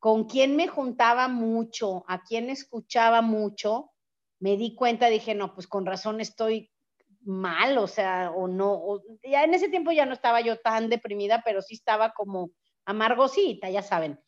[0.00, 3.92] con quién me juntaba mucho, a quién escuchaba mucho,
[4.40, 6.72] me di cuenta, dije, no, pues con razón estoy
[7.20, 11.42] mal, o sea, o no, ya en ese tiempo ya no estaba yo tan deprimida,
[11.44, 12.50] pero sí estaba como
[12.84, 14.18] amargosita, ya saben.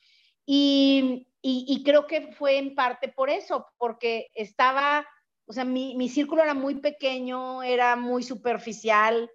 [1.46, 5.06] Y, creo que fue en parte por eso, porque estaba,
[5.44, 9.30] o sea, mi, mi círculo era muy pequeño, era muy superficial,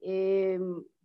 [0.00, 0.60] eh,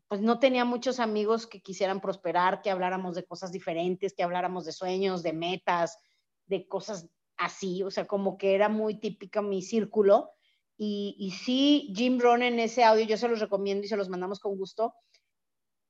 [0.07, 4.63] pues no tenía muchos amigos que quisieran prosperar, que habláramos de cosas diferentes, que habláramos
[4.65, 5.97] de sueños, de metas,
[6.45, 10.33] de cosas así, o sea, como que era muy típica mi círculo.
[10.77, 14.07] Y, y sí, Jim Rohn en ese audio, yo se los recomiendo y se los
[14.07, 14.93] mandamos con gusto,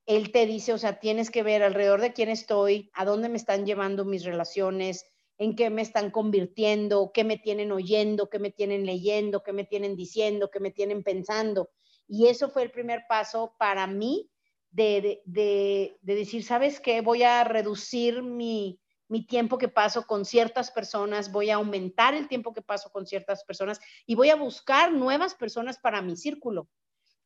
[0.06, 3.38] él te dice, o sea, tienes que ver alrededor de quién estoy, a dónde me
[3.38, 5.06] están llevando mis relaciones,
[5.38, 9.64] en qué me están convirtiendo, qué me tienen oyendo, qué me tienen leyendo, qué me
[9.64, 11.70] tienen diciendo, qué me tienen pensando.
[12.08, 14.30] Y eso fue el primer paso para mí
[14.72, 17.02] de, de, de, decir, ¿sabes qué?
[17.02, 22.28] Voy a reducir mi, mi tiempo que paso con ciertas personas, voy a aumentar el
[22.28, 26.68] tiempo que paso con ciertas personas y voy a buscar nuevas personas para mi círculo.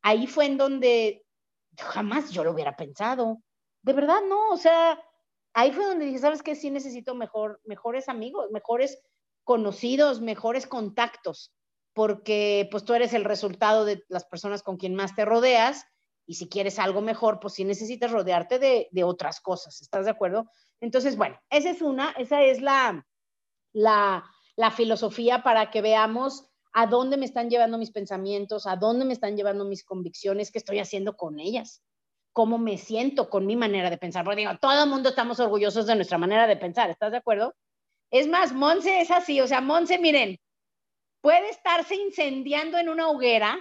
[0.02, 1.24] Ahí fue en donde
[1.78, 3.42] jamás yo lo hubiera pensado.
[3.82, 5.00] De verdad, no, o sea,
[5.54, 6.54] ahí fue donde dije, ¿sabes qué?
[6.54, 9.00] Sí necesito mejor, mejores amigos, mejores
[9.44, 11.52] conocidos, mejores contactos,
[11.94, 15.86] porque pues tú eres el resultado de las personas con quien más te rodeas
[16.26, 20.50] y si quieres algo mejor, pues sí necesitas rodearte de, otras cosas, ¿estás de acuerdo?
[20.80, 23.04] Entonces, bueno, esa es una, esa es la,
[23.72, 29.12] la filosofía para que veamos a dónde me están llevando mis pensamientos, a dónde me
[29.12, 31.82] están llevando mis convicciones, qué estoy haciendo con ellas,
[32.32, 34.24] cómo me siento con mi manera de pensar.
[34.24, 37.54] Porque digo, todo el mundo estamos orgullosos de nuestra manera de pensar, ¿estás de acuerdo?
[38.10, 40.38] Es más, Monse es así, o sea, Monse, miren,
[41.20, 43.58] puede estarse incendiando en una hoguera.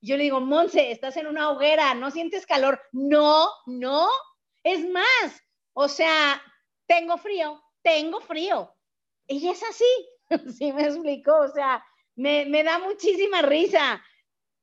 [0.00, 2.80] Yo le digo, Monse, estás en una hoguera, no sientes calor.
[2.92, 4.08] No, no.
[4.64, 5.42] Es más,
[5.74, 6.40] o sea,
[6.86, 8.74] tengo frío, tengo frío.
[9.26, 9.84] Ella es así,
[10.58, 11.36] ¿sí me explico?
[11.36, 11.84] O sea,
[12.16, 14.02] me, me da muchísima risa,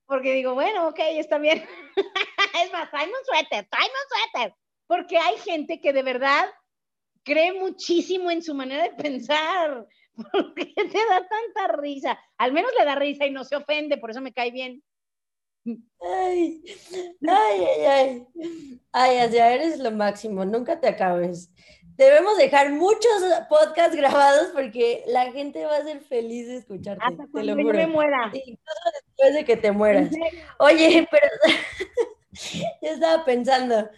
[0.06, 1.64] porque digo, bueno, ok, está bien.
[2.64, 4.56] es más, tráeme un suéter, tráeme un suéter,
[4.88, 6.46] porque hay gente que de verdad
[7.24, 9.88] cree muchísimo en su manera de pensar.
[10.32, 12.20] ¿Por qué te da tanta risa?
[12.38, 14.84] Al menos le da risa y no se ofende, por eso me cae bien.
[16.02, 16.64] Ay,
[17.28, 18.82] ay, ay, ay.
[18.92, 21.52] Ay, eres lo máximo, nunca te acabes
[22.00, 23.12] debemos dejar muchos
[23.50, 27.04] podcasts grabados porque la gente va a ser feliz de escucharte.
[27.06, 27.78] Hasta te lo juro.
[27.78, 28.32] me muera.
[28.34, 30.10] Incluso después de que te mueras.
[30.60, 31.28] Oye, pero
[32.82, 33.90] yo estaba pensando,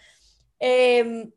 [0.58, 1.30] em,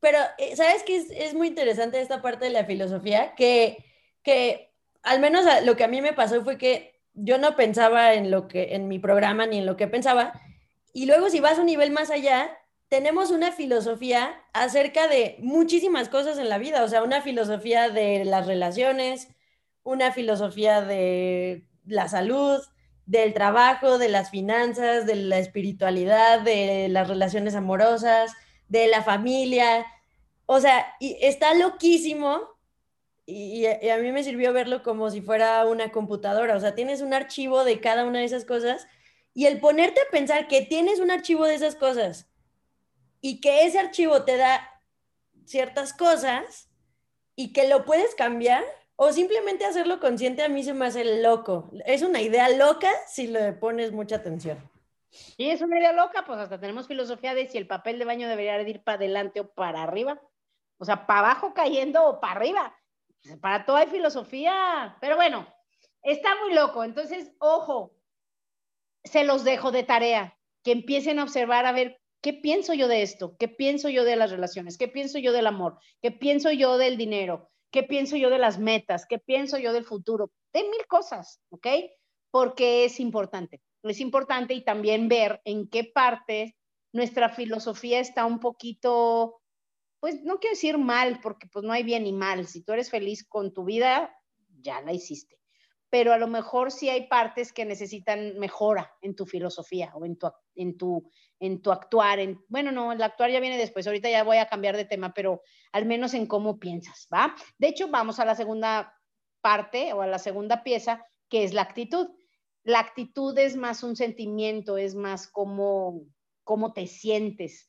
[0.00, 3.36] pero eh, ¿sabes qué es, es, muy interesante esta parte de la filosofía?
[3.36, 3.84] Que,
[4.24, 4.72] que
[5.04, 8.48] al menos lo que a mí me pasó fue que yo no pensaba en lo
[8.48, 10.32] que, en mi programa ni en lo que pensaba.
[10.92, 12.58] Y luego si vas a un nivel más allá,
[12.92, 18.26] tenemos una filosofía acerca de muchísimas cosas en la vida, o sea, una filosofía de
[18.26, 19.28] las relaciones,
[19.82, 22.60] una filosofía de la salud,
[23.06, 28.34] del trabajo, de las finanzas, de la espiritualidad, de las relaciones amorosas,
[28.68, 29.86] de la familia.
[30.44, 32.42] O sea, y está loquísimo
[33.24, 36.56] y, y, a mí me sirvió verlo como si fuera una computadora.
[36.56, 38.86] O sea, tienes un archivo de cada una de esas cosas
[39.32, 42.28] y el ponerte a pensar que tienes un archivo de esas cosas
[43.22, 44.68] y que ese archivo te da
[45.46, 46.68] ciertas cosas
[47.34, 48.64] y que lo puedes cambiar
[48.96, 51.70] o simplemente hacerlo consciente a mí se me hace loco.
[51.86, 54.58] Es una idea loca si le pones mucha atención.
[55.36, 58.28] Y es una idea loca, pues hasta tenemos filosofía de si el papel de baño
[58.28, 60.20] debería ir para adelante o para arriba.
[60.78, 62.76] O sea, para abajo cayendo o para arriba.
[63.40, 64.96] Para todo hay filosofía.
[65.00, 65.46] Pero bueno,
[66.02, 66.82] está muy loco.
[66.82, 67.94] Entonces, ojo,
[69.04, 70.36] se los dejo de tarea.
[70.64, 73.36] Que empiecen a observar a ver ¿Qué pienso yo de esto?
[73.36, 74.78] ¿Qué pienso yo de las relaciones?
[74.78, 75.78] ¿Qué pienso yo del amor?
[76.00, 77.50] ¿Qué pienso yo del dinero?
[77.72, 79.06] ¿Qué pienso yo de las metas?
[79.06, 80.30] ¿Qué pienso yo del futuro?
[80.52, 81.66] De mil cosas, ¿ok?
[82.30, 83.60] Porque es importante.
[83.82, 86.56] Es importante y también ver en qué parte
[86.92, 89.40] nuestra filosofía está un poquito,
[89.98, 92.46] pues no quiero decir mal, porque pues no hay bien ni mal.
[92.46, 94.14] Si tú eres feliz con tu vida,
[94.60, 95.41] ya la hiciste
[95.92, 100.16] pero a lo mejor sí hay partes que necesitan mejora en tu filosofía o en
[100.16, 102.18] tu, en tu, en tu actuar.
[102.18, 105.12] En, bueno, no, el actuar ya viene después, ahorita ya voy a cambiar de tema,
[105.12, 107.34] pero al menos en cómo piensas, ¿va?
[107.58, 108.98] De hecho, vamos a la segunda
[109.42, 112.08] parte o a la segunda pieza, que es la actitud.
[112.62, 116.06] La actitud es más un sentimiento, es más cómo,
[116.42, 117.68] cómo te sientes.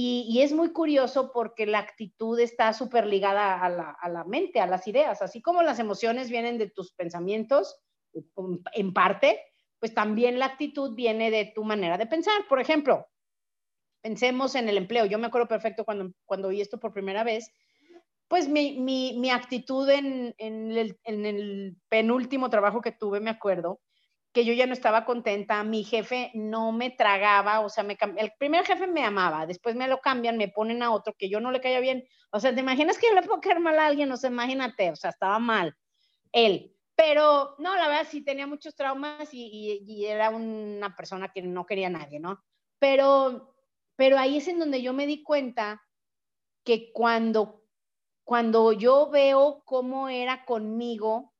[0.00, 4.60] Y, es muy curioso porque la actitud está súper ligada a la, a la, mente,
[4.60, 7.80] a las ideas, así como las emociones vienen de tus pensamientos,
[8.74, 9.40] en parte,
[9.80, 12.46] pues también la actitud viene de tu manera de pensar.
[12.48, 13.08] Por ejemplo,
[14.00, 15.04] pensemos en el empleo.
[15.04, 17.52] Yo me acuerdo perfecto cuando, cuando oí esto por primera vez,
[18.28, 23.30] pues mi, mi, mi actitud en, en, el, en, el, penúltimo trabajo que tuve, me
[23.30, 23.80] acuerdo,
[24.32, 28.32] que yo ya no estaba contenta, mi jefe no me tragaba, o sea, me, el
[28.38, 31.50] primer jefe me amaba, después me lo cambian, me ponen a otro que yo no
[31.50, 34.12] le caía bien, o sea, ¿te imaginas que yo le puedo caer mal a alguien?
[34.12, 35.74] O sea, imagínate, o sea, estaba mal
[36.32, 36.74] él.
[36.94, 41.86] Pero no, la verdad sí tenía muchos traumas y, era una persona que no quería
[41.86, 42.42] a nadie, ¿no?
[42.80, 43.54] Pero
[43.98, 45.82] pero ahí es en donde yo me di cuenta
[46.64, 47.64] que cuando,
[48.22, 51.34] cuando yo veo cómo era conmigo,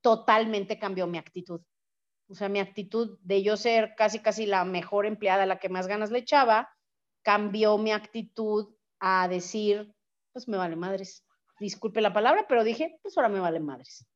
[0.00, 1.60] totalmente cambió mi actitud.
[2.28, 5.86] O sea, mi actitud de yo ser casi, casi la mejor empleada, la que más
[5.86, 6.68] ganas le echaba,
[7.22, 9.94] cambió mi actitud a decir,
[10.32, 11.24] pues me vale madres.
[11.58, 14.06] Disculpe la palabra, pero dije, pues ahora me vale madres.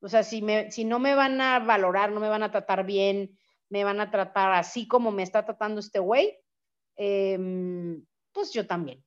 [0.00, 2.84] O sea, si, me, si no me van a valorar, no me van a tratar
[2.84, 3.38] bien,
[3.70, 6.38] me van a tratar así como me está tratando este güey,
[6.96, 9.04] Em, pues yo también.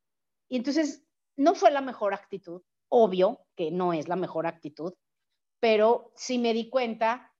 [0.49, 4.93] Y entonces no fue la mejor actitud, obvio que no es la mejor actitud,
[5.59, 7.33] pero sí me di cuenta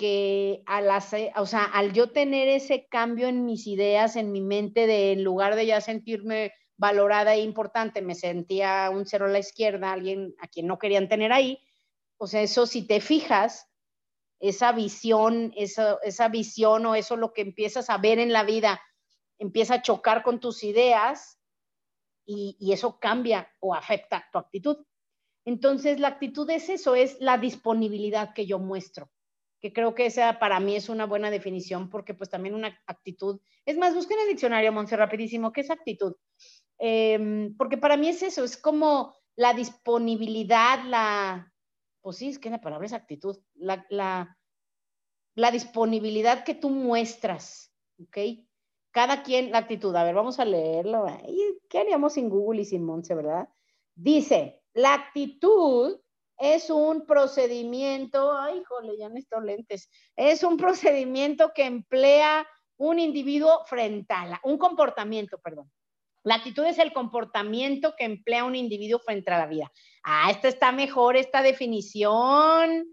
[0.00, 4.40] que al, hacer, o sea, al yo tener ese cambio en mis ideas, en mi
[4.40, 9.28] mente, de en lugar de ya sentirme valorada e importante, me sentía un cero a
[9.28, 11.62] la izquierda, alguien a quien no querían tener ahí,
[12.16, 13.68] o sea, eso si te fijas,
[14.38, 18.80] esa visión, esa, esa visión o eso lo que empiezas a ver en la vida
[19.38, 21.38] empieza a chocar con tus ideas
[22.24, 24.78] y, eso cambia o afecta tu actitud.
[25.44, 29.10] Entonces, la actitud es eso, es la disponibilidad que yo muestro,
[29.60, 33.40] que creo que esa para mí es una buena definición porque pues también una actitud,
[33.64, 36.14] es más, busquen el diccionario, Monse, rapidísimo, ¿qué es actitud?
[36.78, 41.52] Em, porque para mí es eso, es como la disponibilidad, la,
[42.00, 44.38] pues sí, es que la palabra es actitud, la, la,
[45.34, 48.18] la disponibilidad que tú muestras, ¿ok?
[48.90, 49.94] cada quien la actitud.
[49.94, 51.06] A ver, vamos a leerlo.
[51.68, 53.48] ¿Qué haríamos sin Google y sin Monse, verdad?
[53.94, 56.00] Dice, la actitud
[56.40, 63.64] es un procedimiento, ay, jole, ya necesito lentes, es un procedimiento que emplea un individuo
[63.66, 65.70] frente a la, un comportamiento, perdón.
[66.22, 69.70] La actitud es el comportamiento que emplea un individuo frente a la vida.
[70.02, 72.84] Ah, esta está mejor, esta definición,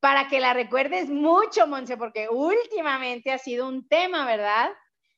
[0.00, 4.70] para que la recuerdes mucho, Monse, porque últimamente ha sido un tema, ¿verdad?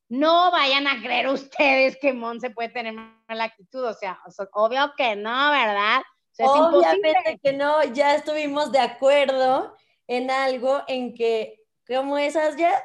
[0.08, 4.20] no vayan a creer ustedes que Monse puede tener mala actitud, o sea,
[4.52, 6.02] obvio que no, ¿verdad?
[6.38, 12.82] Obviamente que no, ya estuvimos de acuerdo en algo en que, ¿cómo esas ya?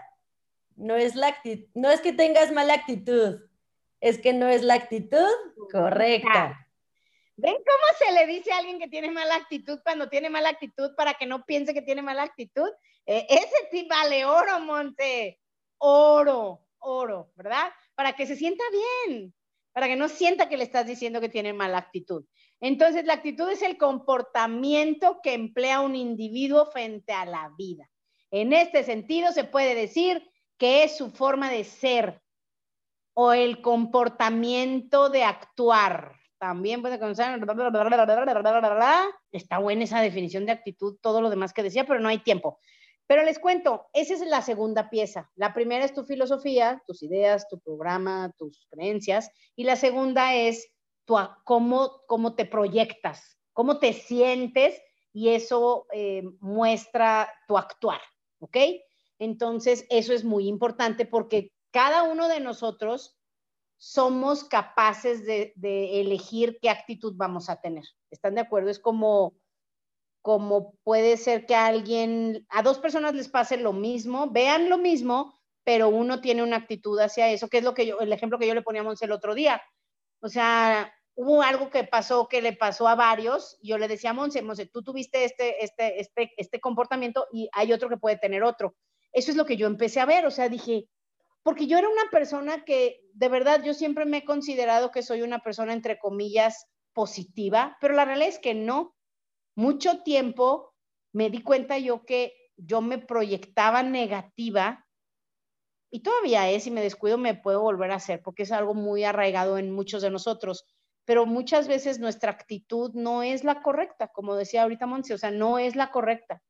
[0.76, 3.40] No es la actitud, no es que tengas mala actitud,
[4.00, 5.30] es que no es la actitud
[5.72, 6.68] correcta.
[7.36, 10.96] ¿Ven cómo se le dice a alguien que tiene mala actitud cuando tiene mala actitud
[10.96, 12.70] para que no piense que tiene mala actitud?
[13.06, 15.40] E, ese sí vale oro, Monte,
[15.80, 17.72] oro oro, ¿verdad?
[17.96, 18.64] Para que se sienta
[19.08, 19.34] bien,
[19.74, 22.26] para que no sienta que le estás diciendo que tiene mala actitud.
[22.60, 27.90] Entonces, la actitud es el comportamiento que emplea un individuo frente a la vida.
[28.30, 32.22] En este sentido, se puede decir que es su forma de ser
[33.14, 36.14] o el comportamiento de actuar.
[36.38, 37.40] También puede conocer.
[39.32, 42.60] Está buena esa definición de actitud, todo lo demás que decía, pero no hay tiempo.
[43.12, 45.30] Pero les cuento, esa es la segunda pieza.
[45.36, 49.30] La primera es tu filosofía, tus ideas, tu programa, tus creencias.
[49.58, 50.72] Y la segunda es
[51.04, 58.00] tu, cómo, cómo te proyectas, cómo te sientes y eso eh, muestra tu actuar,
[58.40, 58.56] ¿ok?
[59.20, 63.20] Entonces, eso es muy importante porque cada uno de nosotros
[63.76, 67.84] somos capaces de, de elegir qué actitud vamos a tener.
[68.10, 68.70] ¿Están de acuerdo?
[68.70, 69.34] Es como
[70.22, 74.78] como puede ser que a alguien, a dos personas les pase lo mismo, vean lo
[74.78, 78.38] mismo, pero uno tiene una actitud hacia eso, que es lo que yo, el ejemplo
[78.38, 79.62] que yo le poníamos el otro día.
[80.22, 84.14] O sea, hubo algo que pasó, que le pasó a varios, yo le decía a
[84.14, 88.44] Monse, Monse, tú tuviste este, este, este, este comportamiento y hay otro que puede tener
[88.44, 88.76] otro.
[89.12, 90.88] Eso es lo que yo empecé a ver, o sea, dije,
[91.44, 95.24] porque yo era una persona que, de verdad, yo siempre me he considerado que soy
[95.24, 98.96] una persona, entre comillas, positiva, pero la realidad es que no
[99.56, 100.74] mucho tiempo
[101.14, 104.86] me di cuenta yo que yo me proyectaba negativa
[105.90, 109.04] y todavía es, si me descuido me puedo volver a hacer porque es algo muy
[109.04, 110.66] arraigado en muchos de nosotros,
[111.06, 115.32] pero muchas veces nuestra actitud no es la correcta, como decía ahorita Monsi, o sea,
[115.32, 116.42] no es la correcta.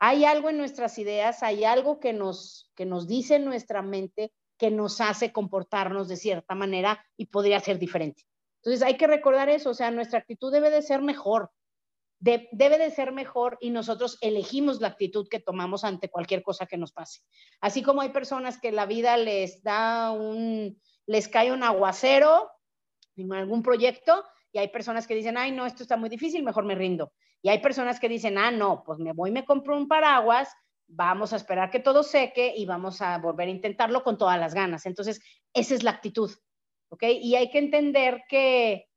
[0.00, 4.70] Hay algo en nuestras ideas, hay algo que nos, que nos dice nuestra mente que
[4.70, 8.22] nos hace comportarnos de cierta manera y podría ser diferente.
[8.62, 11.50] Entonces hay que recordar eso, o sea, nuestra actitud debe de ser mejor,
[12.24, 16.78] debe de ser mejor y nosotros elegimos la actitud que tomamos ante cualquier cosa que
[16.78, 17.20] nos pase.
[17.60, 22.50] Así como hay personas que la vida les da un, les cae un aguacero
[23.16, 26.64] en algún proyecto y hay personas que dicen, ay, no, esto está muy difícil, mejor
[26.64, 27.12] me rindo.
[27.42, 30.48] Y hay personas que dicen, ah, no, pues me voy, me compro un paraguas,
[30.86, 34.54] vamos a esperar que todo seque y vamos a volver a intentarlo con todas las
[34.54, 34.86] ganas.
[34.86, 35.20] Entonces,
[35.52, 36.30] esa es la actitud,
[36.88, 37.02] ¿ok?
[37.20, 38.88] Y hay que entender que,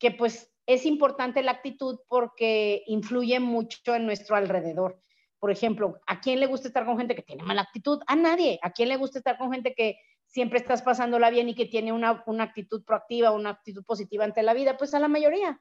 [0.00, 5.00] que pues es importante la actitud porque influye mucho en nuestro alrededor.
[5.38, 8.00] Por ejemplo, ¿a quién le gusta estar con gente que tiene mala actitud?
[8.06, 8.60] A nadie.
[8.62, 11.92] ¿A quién le gusta estar con gente que siempre estás pasándola bien y que tiene
[11.92, 14.76] una, actitud proactiva, una actitud positiva ante la vida?
[14.76, 15.60] Pues a la mayoría.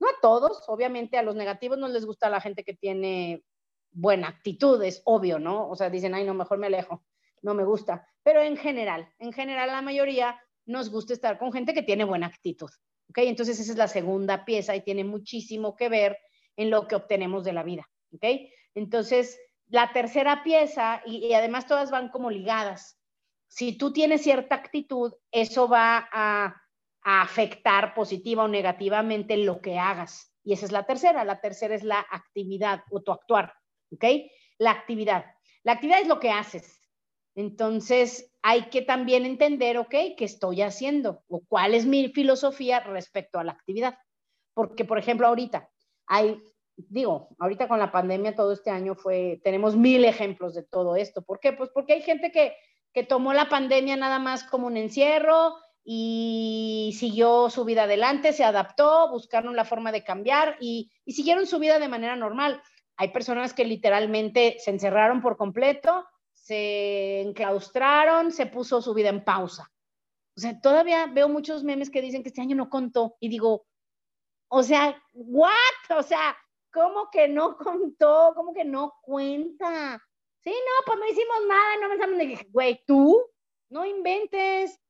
[0.00, 3.42] No a todos, obviamente a los negativos no les gusta la gente que tiene
[3.90, 5.68] buena actitud, es obvio, ¿no?
[5.68, 7.04] O sea, dicen, ay, no, mejor me alejo,
[7.40, 8.06] no me gusta.
[8.22, 12.26] Pero en general, en general la mayoría nos gusta estar con gente que tiene buena
[12.26, 12.70] actitud.
[13.16, 16.18] Entonces esa es la segunda pieza y tiene muchísimo que ver
[16.56, 18.24] en lo que obtenemos de la vida, ¿ok?
[18.74, 19.38] Entonces,
[19.68, 22.98] la tercera pieza, y, además todas van como ligadas,
[23.48, 26.56] si tú tienes cierta actitud, eso va a,
[27.02, 30.34] a afectar positiva o negativamente lo que hagas.
[30.44, 31.24] Y esa es la tercera.
[31.24, 33.54] La tercera es la actividad o tu actuar,
[33.92, 34.04] ¿ok?
[34.58, 35.24] La actividad.
[35.64, 36.81] La actividad es lo que haces.
[37.34, 43.38] Entonces, hay que también entender, ok, qué estoy haciendo o cuál es mi filosofía respecto
[43.38, 43.98] a la actividad.
[44.54, 45.70] Porque, por ejemplo, ahorita
[46.06, 46.42] hay,
[46.76, 51.22] digo, ahorita con la pandemia todo este año fue, tenemos mil ejemplos de todo esto.
[51.22, 51.52] ¿Por qué?
[51.52, 52.54] Pues porque hay gente que,
[52.92, 55.54] que tomó la pandemia nada más como un encierro
[55.84, 61.46] y siguió su vida adelante, se adaptó, buscaron la forma de cambiar y, y siguieron
[61.46, 62.60] su vida de manera normal.
[62.96, 66.04] Hay personas que literalmente se encerraron por completo
[66.42, 69.70] se enclaustraron, se puso su vida en pausa.
[70.36, 73.64] O sea, todavía veo muchos memes que dicen que este año no contó y digo,
[74.48, 75.96] o sea, ¿what?
[75.96, 76.36] O sea,
[76.72, 78.32] ¿cómo que no contó?
[78.34, 80.02] ¿Cómo que no cuenta?
[80.42, 83.24] Sí, no, pues no hicimos nada, no pensamos de güey, tú
[83.70, 84.80] no inventes.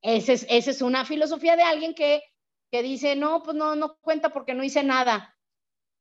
[0.00, 2.22] Esa es, es una filosofía de alguien que,
[2.70, 5.36] que dice, no, pues no, no cuenta porque no hice nada.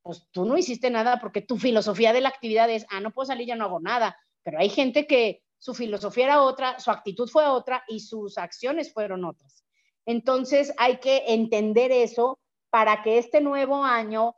[0.02, 3.26] Pues tú no hiciste nada porque tu filosofía de la actividad es, ah, no puedo
[3.26, 4.18] salir, ya no hago nada.
[4.44, 8.92] Pero hay gente que su filosofía era otra, su actitud fue otra y sus acciones
[8.92, 9.64] fueron otras.
[10.06, 12.40] Entonces hay que entender eso
[12.70, 14.36] para que este nuevo año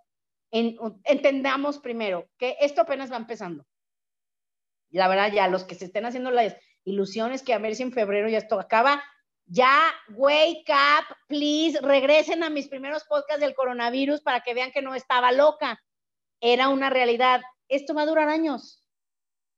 [0.51, 3.65] entendamos primero que esto apenas va empezando.
[4.91, 7.91] La verdad, ya los que se estén haciendo las ilusiones que a ver si en
[7.91, 9.03] febrero ya esto acaba,
[9.47, 14.83] ya wake up, please, regresen a mis primeros podcasts del coronavirus para que vean que
[14.83, 15.81] no estaba loca.
[16.39, 17.41] Era una realidad.
[17.67, 18.84] Esto va a durar años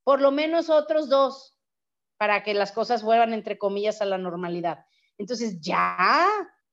[0.08, 1.60] por lo menos otros dos
[2.16, 4.86] para que las cosas vuelvan, entre comillas, a la normalidad.
[5.18, 6.30] Entonces ya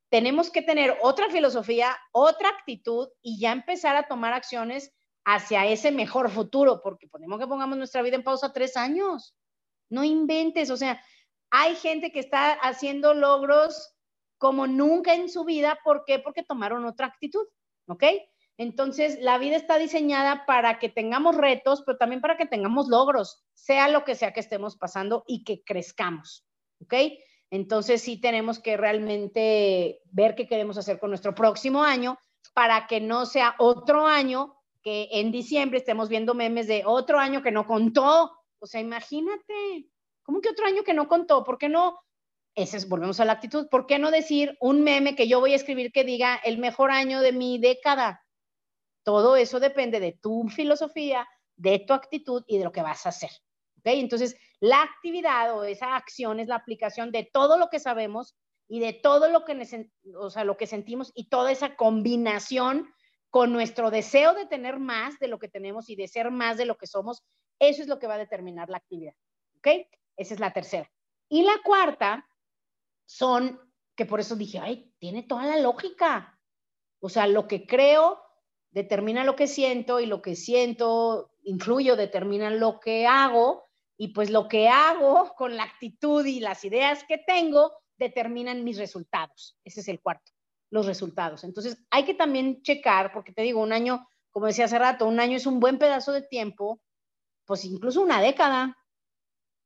[0.09, 5.91] tenemos que tener otra filosofía, otra actitud y ya empezar a tomar acciones hacia ese
[5.91, 9.37] mejor futuro, porque ponemos que pongamos nuestra vida en pausa tres años.
[9.91, 11.03] No inventes, o sea,
[11.51, 13.97] hay gente que está haciendo logros
[14.39, 16.21] como nunca en su vida, ¿por qué?
[16.21, 17.49] Porque tomaron otra actitud,
[17.89, 18.05] ¿ok?
[18.57, 23.45] Entonces, la vida está diseñada para que tengamos retos, pero también para que tengamos logros,
[23.55, 26.47] sea lo que sea que estemos pasando y que crezcamos.
[26.81, 26.95] ¿Ok?
[27.51, 32.19] Entonces, sí tenemos que realmente ver qué queremos hacer con nuestro próximo año
[32.53, 37.43] para que no sea otro año que en diciembre estemos viendo memes de otro año
[37.43, 38.33] que no contó.
[38.59, 39.89] O sea, imagínate,
[40.23, 41.43] ¿cómo que otro año que no contó?
[41.43, 41.99] ¿Por qué no?
[42.55, 43.67] Ese es, volvemos a la actitud.
[43.69, 46.93] ¿Por qué no decir un meme que yo voy a escribir que diga el mejor
[46.93, 48.24] año de mi década?
[49.05, 53.11] Todo eso depende de tu filosofía, de tu actitud y de lo que vas a
[53.11, 53.31] hacer.
[53.79, 54.01] ¿okay?
[54.01, 58.35] Entonces, la actividad o esa acción es la aplicación de todo lo que sabemos
[58.67, 62.93] y de todo lo que, o sea, lo que sentimos y toda esa combinación
[63.31, 66.65] con nuestro deseo de tener más de lo que tenemos y de ser más de
[66.65, 67.23] lo que somos,
[67.59, 69.15] eso es lo que va a determinar la actividad.
[69.59, 69.69] ¿Ok?
[70.17, 70.91] Esa es la tercera.
[71.29, 72.27] Y la cuarta
[73.07, 73.61] son,
[73.97, 76.41] que por eso dije, ay, tiene toda la lógica.
[77.01, 78.24] O sea, lo que creo
[78.75, 83.65] determina lo que siento y lo que siento influye determina lo que hago
[83.97, 88.77] y pues lo que hago con la actitud y las ideas que tengo determinan mis
[88.77, 89.57] resultados.
[89.65, 90.33] Ese es el cuarto,
[90.71, 91.45] los resultados.
[91.45, 95.21] Entonces hay que también checar, porque te digo, un año, como decía hace rato, un
[95.21, 96.83] año es un buen pedazo de tiempo,
[97.45, 98.77] pues incluso una década.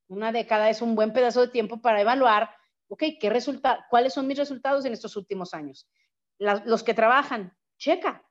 [0.08, 2.50] Una década es un buen pedazo de tiempo para evaluar,
[2.88, 5.88] ok, ¿qué resulta, ¿cuáles son mis resultados en estos últimos años?
[6.38, 8.27] los que trabajan, checa,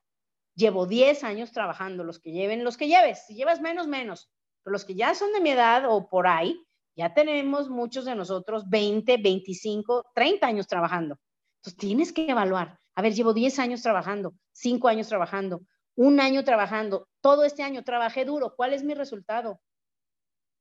[0.58, 4.30] llevo 10 años trabajando, los que lleven, los que lleves, si llevas menos, menos,
[4.64, 8.16] pero los que ya son de mi edad o por ahí, ya tenemos muchos de
[8.16, 11.20] nosotros 20, 25, 30 años trabajando.
[11.60, 15.62] Entonces tienes que evaluar, a ver, llevo 10 años trabajando, 5 años trabajando,
[15.96, 19.62] un año trabajando, todo este año trabajé duro, ¿cuál es mi resultado?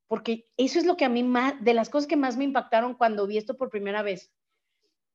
[0.09, 2.95] Porque eso es lo que a mí más, de las cosas que más me impactaron
[2.95, 4.31] cuando vi esto por primera vez.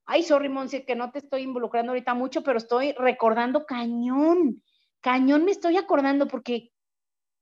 [0.06, 4.64] Ay, sorry, Monse, que no te estoy involucrando ahorita mucho, pero estoy recordando cañón,
[5.02, 6.72] cañón me estoy acordando porque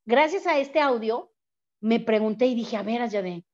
[0.06, 1.32] gracias a este audio
[1.82, 3.46] me pregunté y dije, a ver, Ayade,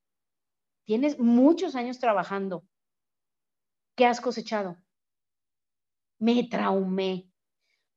[0.86, 2.64] tienes muchos años trabajando.
[3.96, 4.78] ¿Qué has cosechado?
[6.20, 7.30] Me traumé.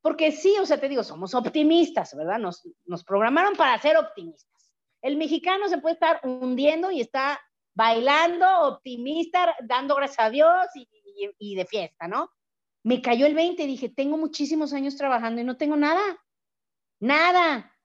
[0.01, 2.39] Porque sí, o sea, te digo, somos optimistas, ¿verdad?
[2.39, 4.71] Nos, programaron para ser optimistas.
[5.03, 7.41] El mexicano se puede estar hundiendo y está
[7.75, 10.67] bailando, optimista, dando gracias a Dios
[11.39, 12.31] y de fiesta, ¿no?
[12.85, 16.03] Me cayó el 20 y dije, tengo muchísimos años trabajando y no tengo nada.
[17.01, 17.77] Nada.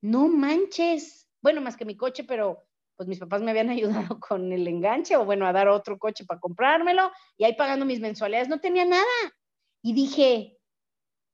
[0.00, 1.28] No manches.
[1.42, 2.66] Bueno, más que mi coche, pero
[2.96, 6.24] pues mis papás me habían ayudado con el enganche o bueno, a dar otro coche
[6.24, 9.04] para comprármelo y ahí pagando mis mensualidades, no tenía nada.
[9.82, 10.58] Y dije,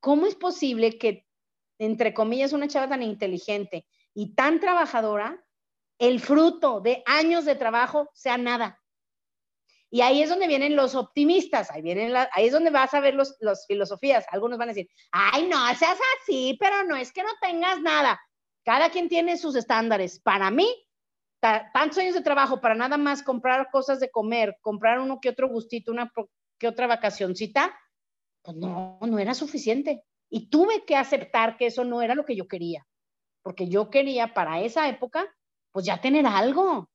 [0.01, 1.27] ¿cómo es posible que,
[1.79, 5.43] entre comillas, una chava tan inteligente y tan trabajadora,
[5.99, 8.82] el fruto de años de trabajo sea nada?
[9.95, 13.15] Y ahí es donde vienen los optimistas, ahí, vienen ahí es donde vas a ver
[13.15, 14.25] las los filosofías.
[14.31, 18.19] Algunos van a decir, ay, no, seas así, pero no es que no tengas nada.
[18.65, 20.19] Cada quien tiene sus estándares.
[20.19, 20.67] Para mí,
[21.41, 25.51] tantos años de trabajo para nada más comprar cosas de comer, comprar uno que otro
[25.51, 26.11] gustito, una
[26.59, 27.79] que otra vacacioncita,
[28.41, 30.05] pues no, no era suficiente.
[30.31, 32.87] Y tuve que aceptar que eso no era lo que yo quería,
[33.43, 35.27] porque yo quería para esa época,
[35.71, 36.89] pues ya tener algo.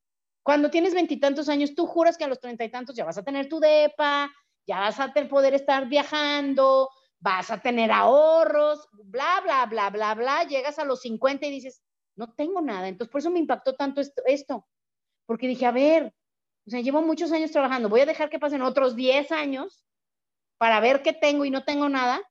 [0.48, 3.22] Cuando tienes veintitantos años, tú juras que a los treinta y tantos ya vas a
[3.22, 4.32] tener tu DEPA,
[4.66, 6.88] ya vas a poder estar viajando,
[7.20, 10.44] vas a tener ahorros, bla, bla, bla, bla, bla.
[10.44, 11.82] Llegas a los cincuenta y dices,
[12.16, 12.88] no tengo nada.
[12.88, 14.66] Entonces, por eso me impactó tanto esto, esto,
[15.26, 16.14] porque dije, a ver,
[16.66, 19.84] o sea, llevo muchos años trabajando, voy a dejar que pasen otros 10 años
[20.56, 22.22] para ver qué tengo y no tengo nada.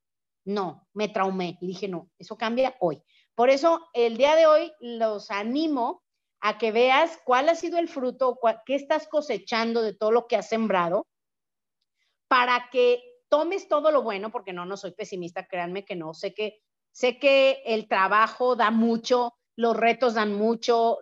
[0.43, 2.99] No, me traumé y dije, no, eso cambia hoy.
[3.35, 6.01] Por eso, el día de hoy los animo
[6.41, 10.35] a que veas cuál ha sido el fruto, qué estás cosechando de todo lo que
[10.35, 11.07] has sembrado,
[12.27, 16.33] para que tomes todo lo bueno, porque no, no soy pesimista, créanme que no, sé
[16.33, 16.59] que,
[16.91, 20.99] sé que el trabajo da mucho, los retos dan mucho,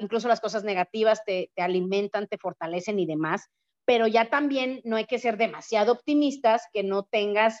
[0.00, 3.48] incluso las cosas negativas te, alimentan, te fortalecen y demás,
[3.84, 7.60] pero ya también no hay que ser demasiado optimistas que no tengas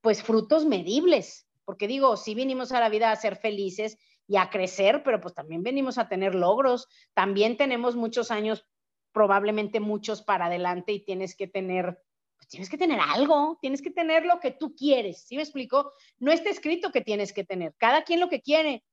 [0.00, 3.96] pues frutos medibles, porque digo, si vinimos a la vida a ser felices
[4.28, 8.66] y a crecer, pero pues también venimos a tener logros, también tenemos muchos años,
[9.12, 12.02] probablemente muchos para adelante y tienes que tener
[12.36, 15.94] pues tienes que tener algo, tienes que tener lo que tú quieres, ¿sí me explico?
[16.18, 18.84] No está escrito que tienes que tener, cada quien lo que quiere,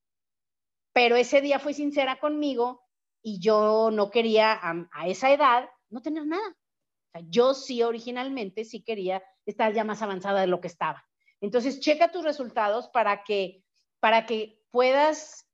[0.93, 2.83] pero ese día fue sincera conmigo
[3.21, 6.55] y yo no quería a, esa edad no tener nada.
[7.27, 11.05] Yo sí originalmente sí quería estar ya más avanzada de lo que estaba.
[11.41, 13.63] Entonces, checa tus resultados para que,
[13.99, 15.47] para que puedas,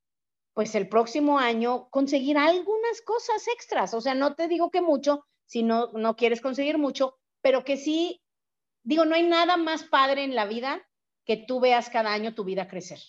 [0.55, 3.93] pues el próximo año, conseguir algunas cosas extras.
[3.93, 7.77] O sea, no te digo que mucho, si no, no quieres conseguir mucho, pero que
[7.77, 8.23] sí,
[8.83, 10.81] digo, no hay nada más padre en la vida
[11.25, 12.99] que tú veas cada año tu vida crecer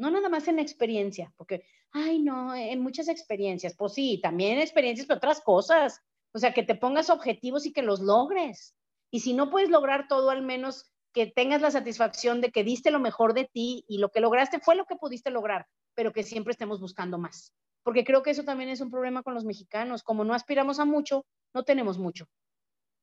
[0.00, 5.06] no nada más en experiencia, porque, ay, no, en muchas experiencias, pues sí, también experiencias,
[5.06, 6.00] pero otras cosas,
[6.32, 8.74] o sea, que te pongas objetivos y que los logres.
[9.10, 12.90] Y si no puedes lograr todo, al menos que tengas la satisfacción de que diste
[12.90, 16.22] lo mejor de ti y lo que lograste fue lo que pudiste lograr, pero que
[16.22, 17.52] siempre estemos buscando más.
[17.82, 20.02] Porque creo que eso también es un problema con los mexicanos.
[20.02, 22.26] Como no aspiramos a mucho, no tenemos mucho.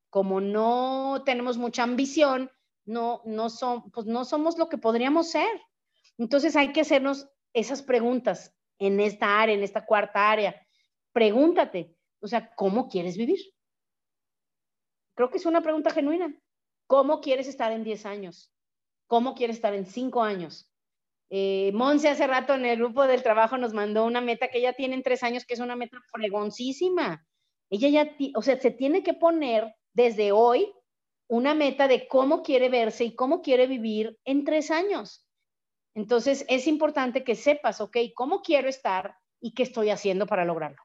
[0.10, 2.52] Como no tenemos mucha ambición,
[2.86, 5.50] no, no, son, pues no somos lo que podríamos ser.
[6.18, 10.66] Entonces hay que hacernos esas preguntas en esta área, en esta cuarta área.
[11.12, 13.40] Pregúntate, o sea, ¿cómo quieres vivir?
[15.16, 16.34] Creo que es una pregunta genuina.
[16.88, 18.52] ¿Cómo quieres estar en 10 años?
[19.08, 20.72] ¿Cómo quieres estar en 5 años?
[21.30, 24.74] Eh, Monse hace rato en el grupo del trabajo nos mandó una meta que ella
[24.74, 27.26] tiene en 3 años, que es una meta fregoncísima.
[27.70, 30.72] Ella ya, o sea, se tiene que poner desde hoy
[31.30, 35.28] una meta de cómo quiere verse y cómo quiere vivir en 3 años.
[35.94, 40.78] Entonces, es importante que sepas, ok, cómo quiero estar y qué estoy haciendo para lograrlo.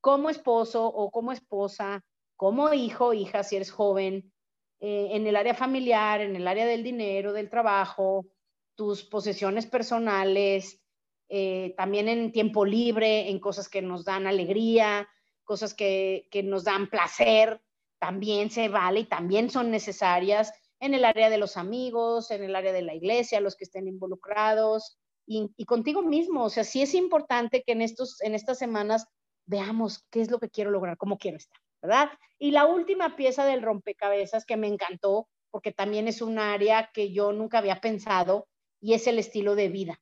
[0.00, 2.04] Como esposo o como esposa,
[2.36, 4.33] como hijo, hija, si eres joven,
[4.80, 8.26] eh, en el área familiar, en el área del dinero, del trabajo,
[8.74, 10.80] tus posesiones personales,
[11.28, 15.08] eh, también en tiempo libre, en cosas que nos dan alegría,
[15.44, 17.60] cosas que, que nos dan placer,
[17.98, 22.54] también se vale y también son necesarias en el área de los amigos, en el
[22.54, 26.44] área de la iglesia, los que estén involucrados y, contigo mismo.
[26.44, 29.06] O sea, sí es importante que en, estos, en estas semanas
[29.46, 32.08] veamos qué es lo que quiero lograr, cómo quiero estar, ¿verdad?
[32.38, 37.12] Y la última pieza del rompecabezas que me encantó, porque también es un área que
[37.12, 38.48] yo nunca había pensado
[38.80, 40.00] y es el estilo de vida.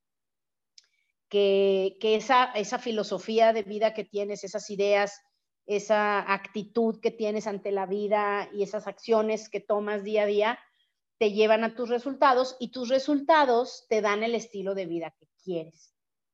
[1.28, 5.20] Que, esa filosofía de vida que tienes, esas ideas,
[5.66, 10.58] esa actitud que tienes ante la vida y esas acciones que tomas día a día,
[11.18, 15.26] te llevan a tus resultados y tus resultados te dan el estilo de vida que
[15.42, 15.91] quieres.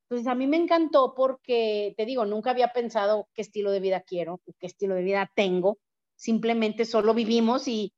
[0.08, 4.00] Entonces, a mí me encantó porque, te digo, nunca había pensado qué estilo de vida
[4.00, 5.78] quiero, qué estilo de vida tengo.
[6.16, 7.92] Simplemente solo vivimos y,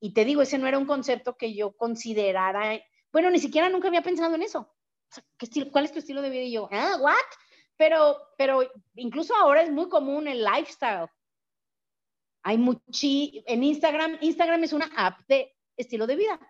[0.00, 2.80] y te digo, ese no era un concepto que yo considerara.
[3.12, 4.72] Bueno, ni siquiera nunca había pensado en eso.
[5.36, 6.42] ¿qué estilo, ¿Cuál es tu estilo de vida?
[6.42, 7.14] Y yo, ah, ¿what?
[7.76, 8.60] Pero, pero
[8.94, 11.08] incluso ahora es muy común el lifestyle.
[12.42, 16.40] Hay muchi, en Instagram, Instagram es una app de estilo de vida.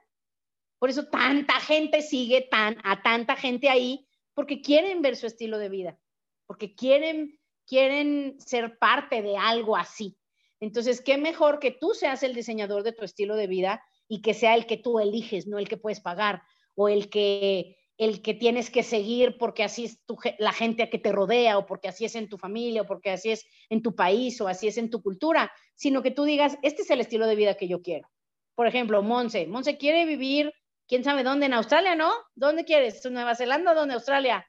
[0.78, 4.07] Por eso tanta gente sigue tan, a tanta gente ahí,
[4.38, 5.98] porque quieren ver su estilo de vida,
[6.46, 10.16] porque quieren, quieren ser parte de algo así.
[10.60, 14.34] Entonces, qué mejor que tú seas el diseñador de tu estilo de vida y que
[14.34, 16.42] sea el que tú eliges, no el que puedes pagar
[16.76, 19.98] o el que el que tienes que seguir porque así es
[20.38, 23.32] la gente que te rodea o porque así es en tu familia o porque así
[23.32, 26.82] es en tu país o así es en tu cultura, sino que tú digas, este
[26.82, 28.08] es el estilo de vida que yo quiero
[28.58, 29.46] por ejemplo, Monse.
[29.46, 30.52] Monse quiere vivir,
[30.88, 32.10] quién sabe dónde, en Australia, ¿no?
[32.34, 33.04] ¿Dónde quieres?
[33.10, 33.94] ¿Nueva Zelanda o dónde?
[33.94, 34.44] Australia.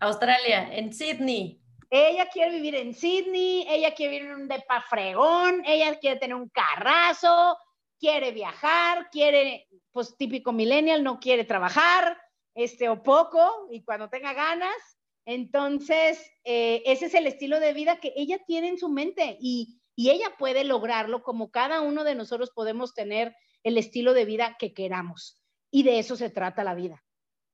[0.00, 1.62] Australia, en Sydney.
[1.88, 6.34] Ella quiere vivir en Sydney, ella quiere vivir en un depa fregón, ella quiere tener
[6.34, 7.56] un carrazo,
[7.98, 12.18] quiere viajar, quiere, pues típico millennial, no quiere trabajar,
[12.54, 14.76] este o poco, y cuando tenga ganas.
[15.24, 19.80] Entonces, eh, ese es el estilo de vida que ella tiene en su mente y,
[19.94, 24.56] y ella puede lograrlo como cada uno de nosotros podemos tener el estilo de vida
[24.58, 25.40] que queramos.
[25.76, 27.04] Y de eso se trata la vida,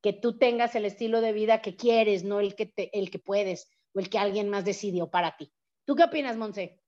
[0.00, 3.68] que tú tengas el estilo de vida que quieres, no el que, el que puedes
[3.94, 5.52] o el que alguien más decidió para ti.
[5.84, 6.78] ¿Tú qué opinas, Monse?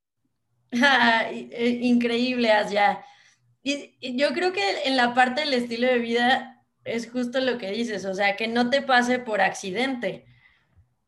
[0.70, 3.05] Eh, increíble, Asia.
[3.64, 7.72] Y yo creo que en la parte del estilo de vida es justo lo que
[7.72, 10.26] dices, o sea, que no te pase por accidente.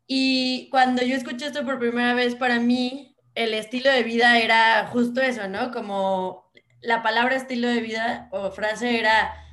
[0.09, 4.89] Y cuando yo escuché esto por primera vez, para mí, el estilo de vida era
[4.89, 5.71] justo eso, ¿no?
[5.71, 6.51] Como
[6.81, 9.45] la palabra estilo de vida o frase era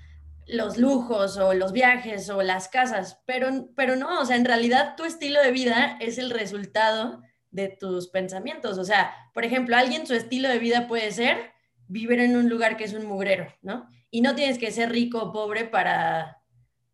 [0.48, 4.96] los lujos o los viajes o las casas, pero, pero no, o sea, en realidad
[4.96, 7.22] tu estilo de vida es el resultado
[7.52, 8.78] de tus pensamientos.
[8.78, 11.52] O sea, por ejemplo, alguien su estilo de vida puede ser
[11.88, 13.90] vivir en un lugar que es un mugrero, ¿no?
[14.10, 16.42] Y no tienes que ser rico o pobre para,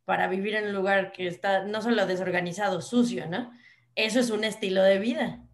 [0.06, 3.52] para vivir en un lugar que está no solo desorganizado, sucio, ¿no?
[3.95, 5.49] Eso es un estilo de vida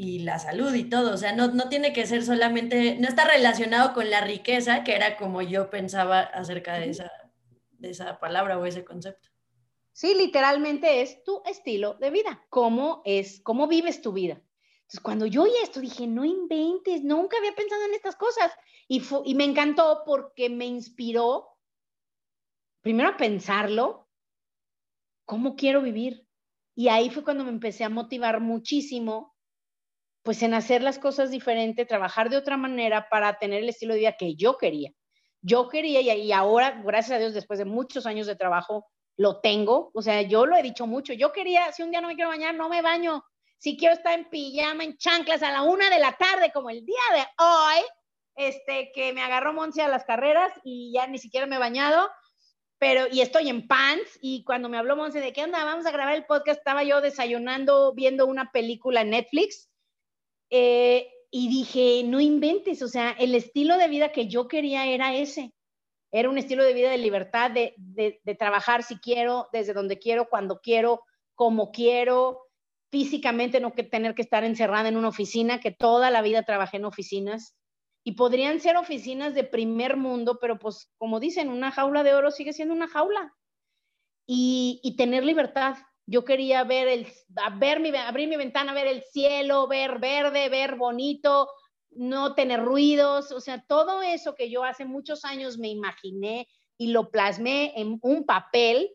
[0.00, 1.12] y la salud y todo.
[1.12, 4.94] O sea, no, no tiene que ser solamente, no está relacionado con la riqueza, que
[4.94, 7.10] era como yo pensaba acerca de esa,
[7.72, 9.28] de esa palabra o ese concepto.
[9.92, 14.42] Sí, literalmente es tu estilo de vida, cómo es, cómo vives tu vida.
[14.80, 18.50] Entonces, cuando yo oí esto, dije, no inventes, nunca había pensado en estas cosas.
[18.88, 21.58] Y, y me encantó porque me inspiró,
[22.80, 24.08] primero a pensarlo,
[25.26, 26.26] cómo quiero vivir.
[26.74, 29.29] Y ahí fue cuando me empecé a motivar muchísimo
[30.22, 34.00] pues en hacer las cosas diferente, trabajar de otra manera para tener el estilo de
[34.00, 34.92] vida que yo quería.
[35.42, 39.90] Yo quería y, ahora, gracias a Dios, después de muchos años de trabajo, lo tengo.
[39.94, 41.14] O sea, yo lo he dicho mucho.
[41.14, 43.24] Yo quería, si un día no me quiero bañar, no me baño.
[43.56, 46.84] Si quiero estar en pijama, en chanclas a la una de la tarde, como el
[46.84, 47.82] día de hoy,
[48.36, 52.10] este, que me agarró Monse a las carreras y ya ni siquiera me he bañado,
[52.78, 55.90] pero, y estoy en pants, y cuando me habló Monse de qué onda, vamos a
[55.90, 59.69] grabar el podcast, estaba yo desayunando, viendo una película en Netflix,
[60.50, 65.14] eh, y dije, no inventes, o sea, el estilo de vida que yo quería era
[65.14, 65.52] ese.
[66.12, 70.28] Era un estilo de vida de libertad, de, de, trabajar si quiero, desde donde quiero,
[70.28, 71.04] cuando quiero,
[71.36, 72.48] como quiero,
[72.90, 76.78] físicamente no que tener que estar encerrada en una oficina, que toda la vida trabajé
[76.78, 77.54] en oficinas.
[78.02, 82.32] Y podrían ser oficinas de primer mundo, pero pues como dicen, una jaula de oro
[82.32, 83.36] sigue siendo una jaula.
[84.26, 85.76] Y, y tener libertad,
[86.06, 87.06] yo quería ver el,
[87.58, 91.48] ver mi, abrir mi ventana, ver el cielo, ver verde, ver bonito,
[91.90, 96.88] no tener ruidos, o sea, todo eso que yo hace muchos años me imaginé y
[96.88, 98.90] lo plasmé en un papel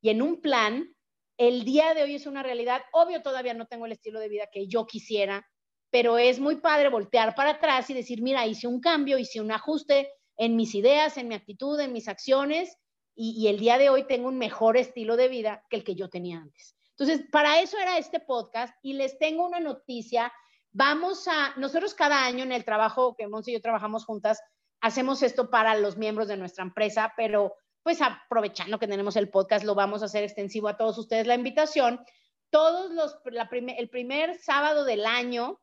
[0.00, 0.94] y en un plan,
[1.36, 2.82] el día de hoy es una realidad.
[2.92, 5.46] Obvio, todavía no tengo el estilo de vida que yo quisiera,
[5.90, 9.50] pero es muy padre voltear para atrás y decir, mira, hice un cambio, hice un
[9.50, 12.76] ajuste en mis ideas, en mi actitud, en mis acciones
[13.16, 16.08] y, el día de hoy tengo un mejor estilo de vida que el que yo
[16.08, 16.76] tenía antes.
[16.90, 20.32] Entonces, para eso era este podcast y les tengo una noticia.
[20.72, 24.40] Vamos a, nosotros cada año en el trabajo que Monse y yo trabajamos juntas,
[24.80, 29.64] hacemos esto para los miembros de nuestra empresa, pero pues aprovechando que tenemos el podcast,
[29.64, 32.00] lo vamos a hacer extensivo a todos ustedes la invitación.
[32.50, 33.18] Todos los,
[33.76, 35.60] el primer sábado del año,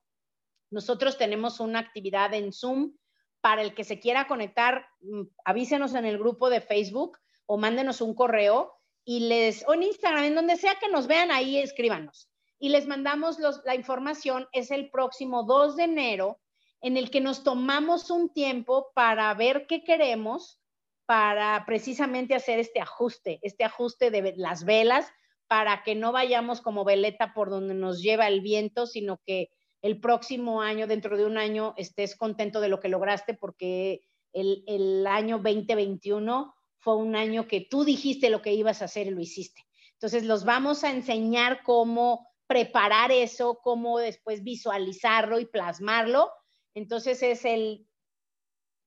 [0.69, 2.93] nosotros tenemos una actividad en Zoom
[3.41, 7.17] para el que se quiera conectar, mm, avísenos en el grupo de Facebook
[7.51, 8.71] o mándenos un correo
[9.03, 12.29] y les, o en Instagram, en donde sea que nos vean, ahí escríbanos.
[12.57, 16.39] Y les mandamos la información, es el próximo 2 de enero,
[16.79, 20.61] en el que nos tomamos un tiempo para ver qué queremos,
[21.05, 25.11] para precisamente hacer este ajuste, este ajuste de las velas,
[25.47, 29.49] para que no vayamos como veleta por donde nos lleva el viento, sino que
[29.81, 34.63] el próximo año, dentro de un año, estés contento de lo que lograste, porque el,
[34.67, 39.11] el año 2021 fue un año que tú dijiste lo que ibas a hacer y
[39.11, 39.61] lo hiciste.
[39.93, 46.31] Entonces, los vamos a enseñar cómo preparar eso, cómo después visualizarlo y plasmarlo.
[46.73, 47.87] Entonces, es el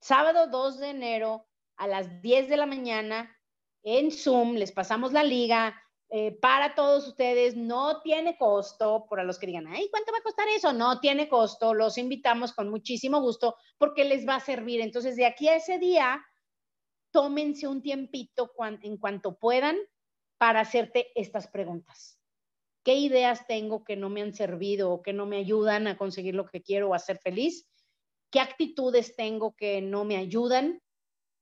[0.01, 3.35] sábado 2 de enero a las 10 de la mañana
[3.85, 5.81] en Zoom, les pasamos la liga.
[6.11, 10.23] Eh, para todos ustedes, no tiene costo, para los que digan, ay, ¿cuánto va a
[10.23, 10.73] costar eso?
[10.73, 14.81] No tiene costo, los invitamos con muchísimo gusto porque les va a servir.
[14.81, 16.25] Entonces, de aquí a ese día,
[17.15, 18.51] tómense un tiempito
[18.83, 19.79] en cuanto puedan
[20.37, 22.19] para hacerte estas preguntas.
[22.85, 26.35] ¿Qué ideas tengo que no me han servido o que no me ayudan a conseguir
[26.35, 27.71] lo que quiero o a ser feliz?
[28.33, 30.83] ¿Qué actitudes tengo que no me ayudan?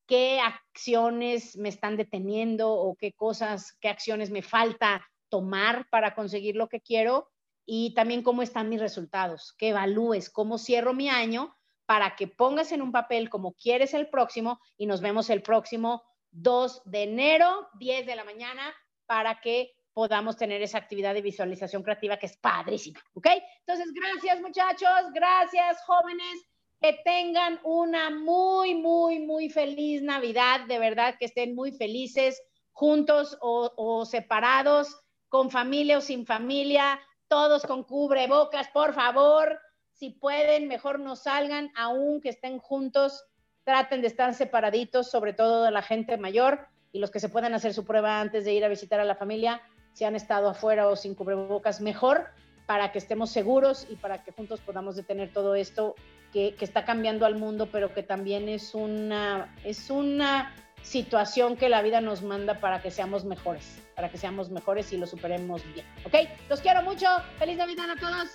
[0.07, 6.55] ¿Qué acciones me están deteniendo o qué cosas, qué acciones me falta tomar para conseguir
[6.55, 7.31] lo que quiero?
[7.65, 11.57] Y también cómo están mis resultados, que evalúes cómo cierro mi año
[11.93, 16.03] para que pongas en un papel como quieres el próximo y nos vemos el próximo
[16.31, 18.75] 2 de enero, 10 de la mañana,
[19.05, 23.27] para que podamos tener esa actividad de visualización creativa que es padrísima, ¿ok?
[23.59, 26.49] Entonces, gracias muchachos, gracias jóvenes,
[26.81, 33.37] que tengan una muy, muy, muy feliz Navidad, de verdad que estén muy felices, juntos
[33.43, 39.61] o, o separados, con familia o sin familia, todos con cubrebocas, por favor
[40.03, 43.25] si pueden, mejor no salgan, aunque estén juntos,
[43.63, 47.55] traten de estar separaditos, sobre todo de la gente mayor y los que se puedan
[47.55, 50.89] hacer su prueba antes de ir a visitar a la familia, si han estado afuera
[50.89, 52.27] o sin cubrebocas, mejor
[52.67, 55.95] para que estemos seguros y para que juntos podamos detener todo esto
[56.33, 61.69] que, que, está cambiando al mundo, pero que también es una, es una situación que
[61.69, 65.63] la vida nos manda para que seamos mejores, para que seamos mejores y lo superemos
[65.75, 65.87] bien.
[66.05, 66.29] ¿Ok?
[66.49, 67.07] Los quiero mucho.
[67.39, 68.31] Feliz Navidad a todos.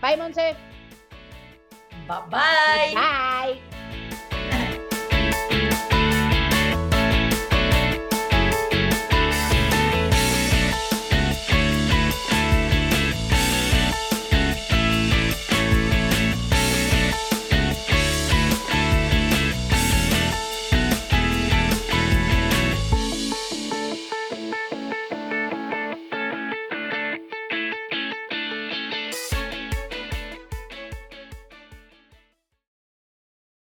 [0.00, 0.56] Bye, Monse.
[2.08, 2.92] Bye bye.
[2.94, 4.02] Bye.